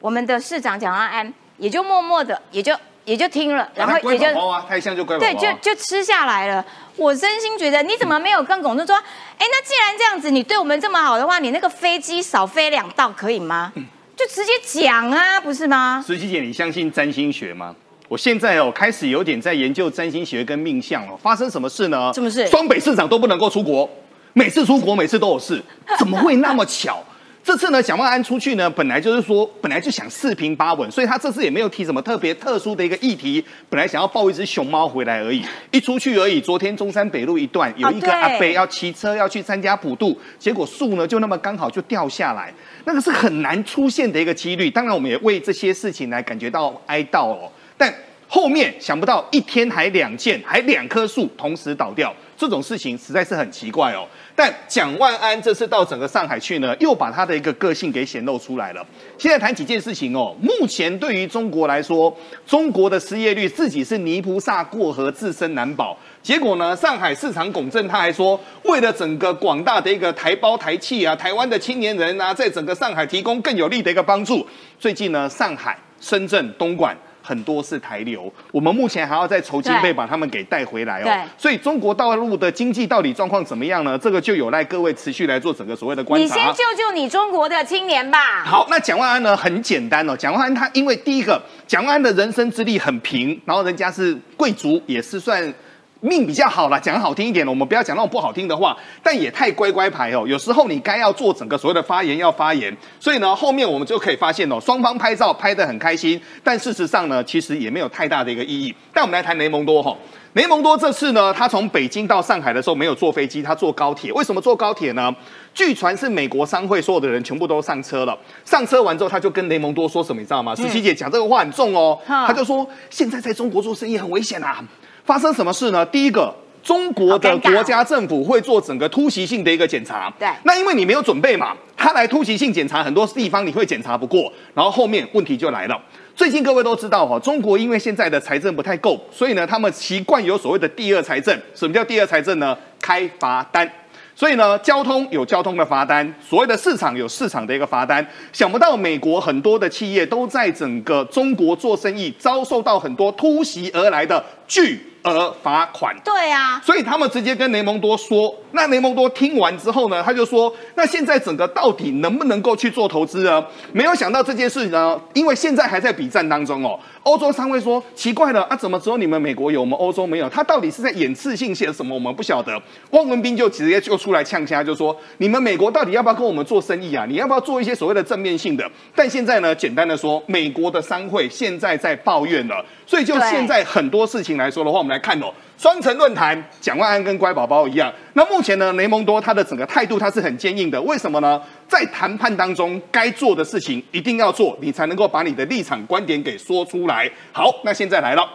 [0.00, 5.56] 我们的市长蒋万安也就默默的，也就也就听了，然后也就宝宝啊，太像就乖宝宝对，啊。
[5.62, 6.64] 就就吃下来了。
[6.96, 8.96] 我真心觉得，你怎么没有跟龚正说？
[8.96, 9.02] 哎，
[9.38, 13.72] 那既然这样子，你对我们这么好的话，你那个飞机少飞两道可以吗？
[14.16, 16.02] 就直接讲啊，不是吗？
[16.06, 17.74] 石琪姐，你相信占星学吗？
[18.10, 22.10] 我现在哦开始有点在研究占星学跟命相哦，发生什么事呢？
[22.12, 23.88] 什么事双北市长都不能够出国，
[24.32, 25.62] 每次出国每次都有事，
[25.96, 27.00] 怎么会那么巧？
[27.44, 36.40] 这次呢，蒋万安出去呢，本来就是说，本来就想四平八稳，所以他这次也没有提什么特别特殊的一个议题，本来想要抱一只熊猫回来而已，一出去而已。
[36.40, 42.52] 昨天中山北路一段有一个阿伯要骑车要去参加普渡，结果树呢就那么刚好就掉下来，
[42.86, 44.68] 那个是很难出现的一个几率。
[44.68, 47.50] 当然，我们也为这些事情来感觉到哀悼哦，
[47.80, 47.92] 但。
[48.32, 54.06] 后面想不到一天还两件，还两棵树同时倒掉，这种事情实在是很奇怪哦。
[54.36, 58.86] 但蒋万安这次到整个上海去呢，又把他的一个个性给显露出来了。
[59.18, 62.16] 现在谈几件事情哦，目前对于中国来说，
[62.46, 65.98] 中国的失业率自己是泥菩萨过河，自身难保。
[66.22, 74.46] 结果呢，上海市场龚正他还说，为了整个广大的一个台胞台企啊，台湾的青年人啊，在整个上海提供更有力的一个帮助。
[74.78, 76.96] 最近呢，上海、深圳、东莞。
[77.22, 81.24] 很多是台流，我们目前还要再筹经费把他们给带回来对哦。
[81.36, 83.98] 所以中国大陆的经济到底状况怎么样呢？
[83.98, 86.34] 这个就有赖各位持续来做整个所谓的观察。
[86.34, 88.42] 你先救救你中国的青年吧。
[88.44, 89.36] 好，那蒋万安呢？
[89.36, 90.16] 很简单哦。
[90.16, 95.52] 蒋万安他因为第一个，蒋万安的人生资历很平，然后人家是贵族，也是算
[96.00, 96.78] 命比较好啦。
[96.78, 100.24] 讲好听一点，我们不要讲那种不好听的话，但也太乖乖牌哦。
[100.26, 108.74] 有时候你该要做整个所谓的发言要发言，所以呢，后面我们就可以发现哦，双方拍照拍得很开心，但事实上呢，其实也没有太大的一个意义。
[108.92, 109.96] 但我们来谈雷蒙多哈、
[110.32, 114.12] 雷蒙多这次呢，他从北京到上海的时候没有坐飞机，他坐高铁。
[114.12, 115.14] 为什么坐高铁呢？
[115.52, 120.54] 据传是美国商会所有的人全部都上车了，上车完之后他就跟雷蒙多说什么，你知道吗？
[120.54, 124.64] 十七姐讲这个话很重哦，他就说现在在中国做生意很危险啊。
[125.10, 125.84] 发生什么事呢？
[125.84, 126.32] 第一个。
[126.62, 135.80] 中国的国家政府会做整个突袭性的一个检查，对那因为你没有准备嘛，他来突袭性检查很多地方你会检查不过，然后后面问题就来了。
[136.14, 141.34] 最近各位都知道哈，中国因为现在的财政不太够，所以呢，他们习惯有所谓的第二财政。
[141.54, 142.54] 什么叫第二财政呢？
[142.78, 143.68] 开罚单。
[144.14, 148.06] 所以呢，交通有交通的罚单，所谓的市场有市场的一个罚单。
[148.34, 155.96] 想不到美国很多的企业都在整个中国做生意，遭受到很多突袭而来的巨额罚款。
[156.04, 163.44] 对啊，所以他们直接跟雷蒙多说，那雷蒙多听完之后呢，他就说，那现在整个到底能不能够去做投资呢？
[163.72, 166.78] 没有想到这件事呢，因为现在还在比战当中哦。
[167.02, 170.28] 欧洲商会说奇怪了啊，怎么只有你们美国有，我们欧洲没有？
[170.28, 171.94] 他到底是在演次性写什么？
[171.94, 172.60] 我们不晓得。
[172.90, 177.06] 汪文斌就直接就出来呛虾，就说你们美国到底要不要跟我们做生意啊？
[177.06, 178.70] 你要不要做一些所谓的正面性的？
[178.94, 185.32] 但现在呢，简单的说，美国的商会现在在抱怨了，所以就现在很多事情来说的话，我们来看哦。
[185.60, 187.92] 双城论坛，蒋万安跟乖宝宝一样。
[188.14, 190.80] 那目前呢，雷蒙多他的整个态度他是很坚硬的。
[190.80, 191.38] 为什么呢？
[191.68, 197.06] 在谈判当中，该做的事情一定要做，你才能够把你的立场观点给说出来。
[197.30, 198.26] 好，那现在来了。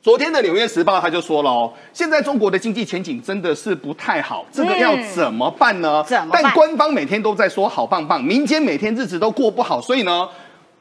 [0.00, 6.02] 昨天的《纽约时报》他就说了哦，现在中国的经济前景真的是不太好，这个要怎么办呢？
[6.04, 10.26] 怎么办但官方每天都在说好棒棒，民间每天日子都过不好，所以呢，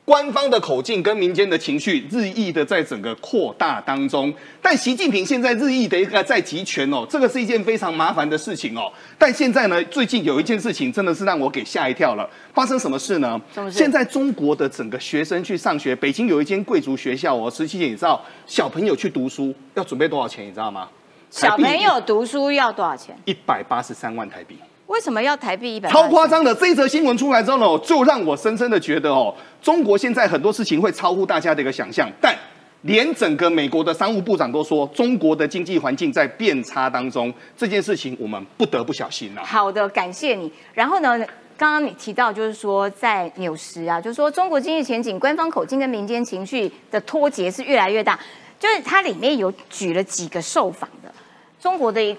[0.10, 4.34] 官方的口径跟民间的情绪日益的在整个扩大当中。
[4.60, 8.91] 但习近平现在日益的一个在集权哦，这个是一件非常麻烦的事情哦。
[9.20, 12.28] 但现在呢，最近有一件事情真的是让我给吓一跳了。
[12.55, 13.39] 发生什么事呢？
[13.72, 20.43] 现在中国的整个学生去上学，北京有一间贵族学校哦，十七姐你知道，小朋友去读书要准备多少钱？
[20.43, 20.89] 你知道吗？
[21.30, 23.16] 小朋友读书要多少钱？
[23.26, 24.57] 一百八十三万台币。
[24.90, 25.88] 为什么要台币一百？
[25.88, 26.54] 超夸张的！
[26.56, 32.36] 这一则新闻出来之后呢，就让我深深的觉得哦，中国现在很多事情会超乎大家的一个想象，但
[32.82, 39.44] 连整个美国的商务部长都说，中国的经济环境在变差当中，这件事情我们不得不小心啊。
[39.46, 40.52] 好的，感谢你。
[40.74, 41.20] 然后呢，
[41.56, 48.20] 刚刚你提到就是说，在纽时啊，就是说中国经济前景，官方口径跟民间情绪的脱节是越来越大。
[48.60, 51.14] 就是它里面有举了几个受访的
[51.62, 52.18] 中国的，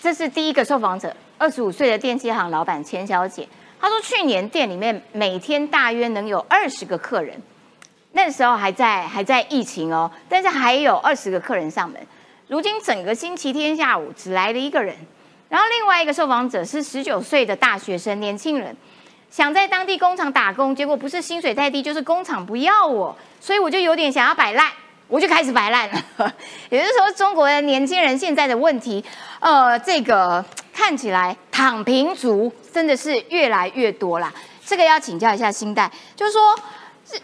[0.00, 3.48] 这是第一个受访者，二十五岁的电器行老板钱小姐，
[3.80, 7.40] 她说去年店里面每天大约能有二十个客人。
[8.12, 11.98] 那时候还在还在疫情哦，但是还有二十个客人上门。
[12.46, 14.94] 如今整个星期天下午只来了一个人。
[15.48, 18.76] 然后另外一个受访者是十九岁的大学生年轻人，
[19.30, 24.70] 想在当地工厂打工，结果不是薪水太低，就是工厂不要我，所以我就有点想要摆烂，
[25.10, 26.32] 我就开始摆烂了。
[26.70, 29.04] 也就是说，中国的年轻人现在的问题，
[29.40, 30.42] 呃，这个
[30.72, 34.32] 看起来躺平族真的是越来越多啦。
[34.64, 36.40] 这个要请教一下新代，就是说。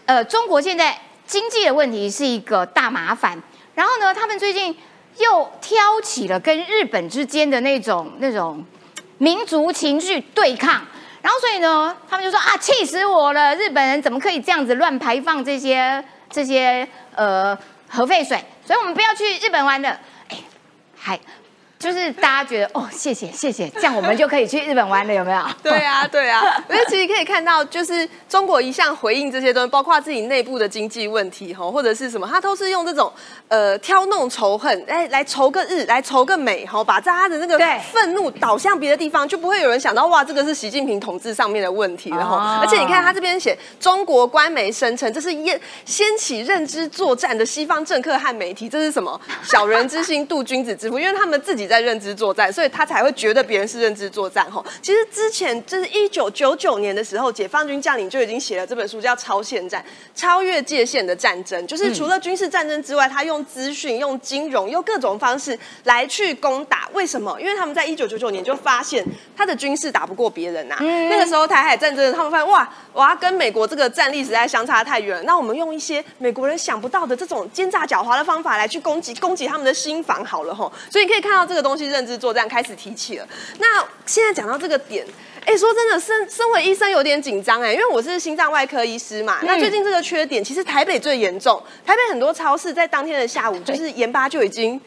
[0.05, 3.41] 呃，中国现在经济的问题是一个大麻烦，
[3.73, 4.77] 然后呢，他们最近
[5.17, 8.61] 又挑起了跟日本之间的那种那种
[9.17, 10.85] 民族情绪对抗，
[11.21, 16.85] 然后所以呢，他们就说啊，气死我了，日本人怎么可以这样子乱排放这些这些
[17.15, 17.57] 呃
[17.89, 18.43] 核废水？
[18.65, 20.37] 所以我们不要去日本玩了，哎，
[20.97, 21.19] 还。
[21.79, 25.41] 就是大家觉得哦，谢谢谢谢，这样我们就可以去日本玩了，有没有？
[25.61, 26.41] 对啊，对啊。
[26.69, 33.13] 因为其实可以看到，就是中国一向回应这些东西，包括自己内部的经济问题哈，或者是什么，他都是用这种
[33.47, 37.59] 呃挑弄仇恨，哎，来仇个日，来仇个美，哈，把大家的那个
[37.93, 42.59] 愤怒导向别的地方，就不会有人想到哇，这个是习近平统治上面的问题了哈。
[42.59, 49.21] 而且你看他这边写，中国官媒声称这是掀掀起认知作战的西方政客和媒体，这是什么？
[49.43, 51.66] 小人之心度君子之腹，因为他们自己。
[51.67, 54.49] 在认知作战，所以他才会觉得别人是认知作战。
[54.49, 59.83] 吼，其实之前就是一九九九年的时候，解放军将领就已经写了这本书，叫《超限战：
[60.15, 61.61] 超越界限的战争》。
[61.67, 66.89] 就是除了军事战争之外，他用资讯、用金融、用各种方式来去攻打。
[66.93, 67.39] 为什么？
[67.39, 69.05] 因为他们在一九九九年就发现
[69.35, 70.77] 他的军事打不过别人呐。
[70.79, 75.23] 那个时候台海战争，他们发现哇，我要跟美国这个战力实在相差太远了。
[75.23, 80.71] 那我们用一些美国人想不到的这种奸诈狡猾的方法来去攻击攻击他们的心房好了吼。
[80.89, 81.56] 所以你可以看到这个。
[81.61, 83.27] 东西认知作战开始提起了。
[83.59, 85.05] 那现在讲到这个点，
[85.45, 89.39] 哎，说真的，身身为医生有点紧张哎，因为我是心脏外科医师嘛。
[89.43, 91.61] 那最近这个缺点，其实台北最严重。
[91.85, 94.79] 台北很多超市在当天的下午，就是盐巴就已经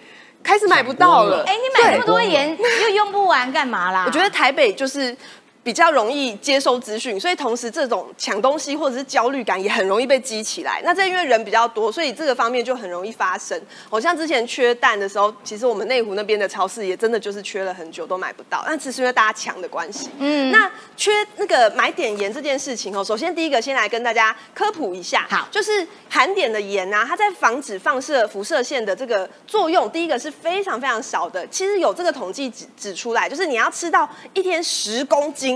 [0.42, 1.44] 开始买不到了。
[1.46, 4.04] 哎，你买那么多盐又用不完，干嘛啦？
[4.06, 5.16] 我觉得台北就是。
[5.62, 10.80] 比较容易接收资讯，所以同时这种抢东西或者是焦虑感也很容易被激起来。
[10.82, 13.60] 那这因为人比较多，所以这个方面就很容易发生。
[13.90, 18.64] 好像之前缺蛋的时候，其实我们内湖那边的超市也真的就是缺了很久都买不到。
[18.66, 20.08] 那只是因为大家抢的关系。
[20.18, 25.26] 嗯，那缺那个买碘盐这件事情哦，首先第一个先来跟大家科普一下。
[25.28, 31.46] 好，就是含碘的盐啊，它在防止放射辐射线的这个作用，第一个是非常非常少的。
[31.48, 35.50] 其实有这个统计指指出来，就是你要吃到一天十公斤。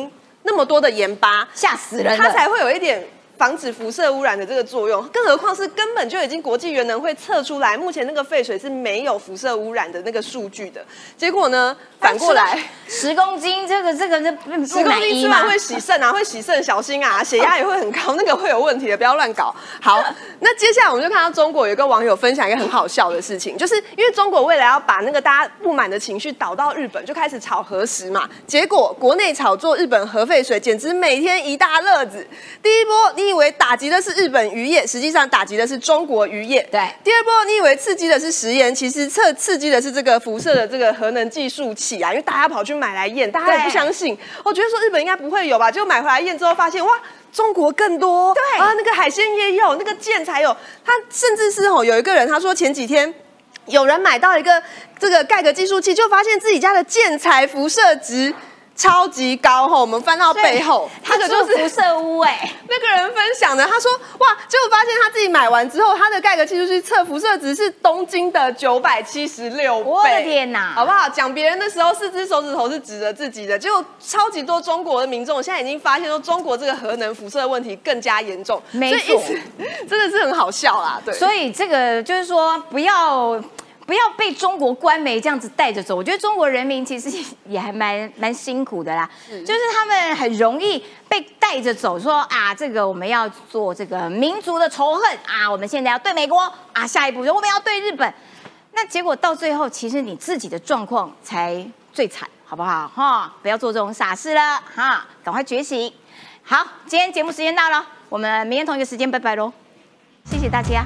[0.45, 3.07] 那么多的盐巴，吓死人它才会有一点。
[3.37, 10.85] 防止辐射污染的这个作用，更何况是根本就已经国际原能会测出来，目前那个废水是没有辐射污染的那个数据的。
[11.16, 12.57] 结果呢，反过来
[12.87, 14.30] 十公斤，这个这个这
[14.64, 19.53] 十公斤吃完会洗肾啊，会洗肾，小心啊，血压也会很高，那个会有问题的，不要乱搞。
[19.80, 20.01] 好，
[20.39, 28.30] 那接下来我们就看到中国有一个网友分享一个很好笑的事情，就是因为中国为了要把那个大家不满的情绪导到日本，就开始炒核食嘛。
[28.47, 32.24] 结果国内炒作日本核废水，简直每天一大乐子。
[32.62, 33.24] 第一波。
[33.25, 36.62] 你以为打击的是日本渔业，实际上打击的是中国渔业。
[36.70, 47.01] 对，第二波你以为刺激的是食盐，其实刺刺激的是这个辐射的这个核能计数器啊，因为大家跑去买来验，大家也不相信，我觉得说日本应该不会有吧，就买回来验之后发现，哇，
[47.33, 48.35] 中国更多。
[48.35, 50.55] 对啊，那个海鲜也有，那个建材有，
[50.85, 53.12] 他甚至是吼有一个人他说前几天
[53.66, 54.62] 有人买到一个
[54.99, 58.35] 这个盖格计数器，就发现自己家的建材辐射值。
[58.77, 62.51] 超级高吼，我们翻到背后，这个就是辐射屋哎。
[62.68, 69.91] 那个人分享的，他说哇，结果发现他自己买完之后，他的盖格技术去测辐射值是东京的九百七十六倍。
[69.91, 71.09] 我的天哪，好不好？
[71.09, 78.61] 讲别人的时候，四只手指头是指着自己的，结果超级多中国的民众现在已经发现说，中国这个核能辐射问题更加严重。
[78.72, 79.22] 没错，
[79.89, 81.01] 真的是很好笑啦。
[81.05, 83.41] 对，所以这个就是说不要。
[83.87, 87.11] 不要被中国官媒这样子带着走，我觉得中国人民其实
[87.47, 98.12] 也还蛮蛮辛苦的啦，就是他们很容易被带着走，说啊，这个我们要做这个民族的仇恨啊，我们现在要对美国啊，下一步我们要对日本，
[98.72, 102.28] 那结果到最后，其实你自己的状况才最惨。
[102.47, 102.87] 好不好？
[102.95, 105.93] 哈，不要做这种傻事了，哈，赶快觉醒。
[106.45, 109.51] 好，今天节目时间到了，我们明天同一个时间拜拜喽，
[110.26, 110.85] 谢谢大家。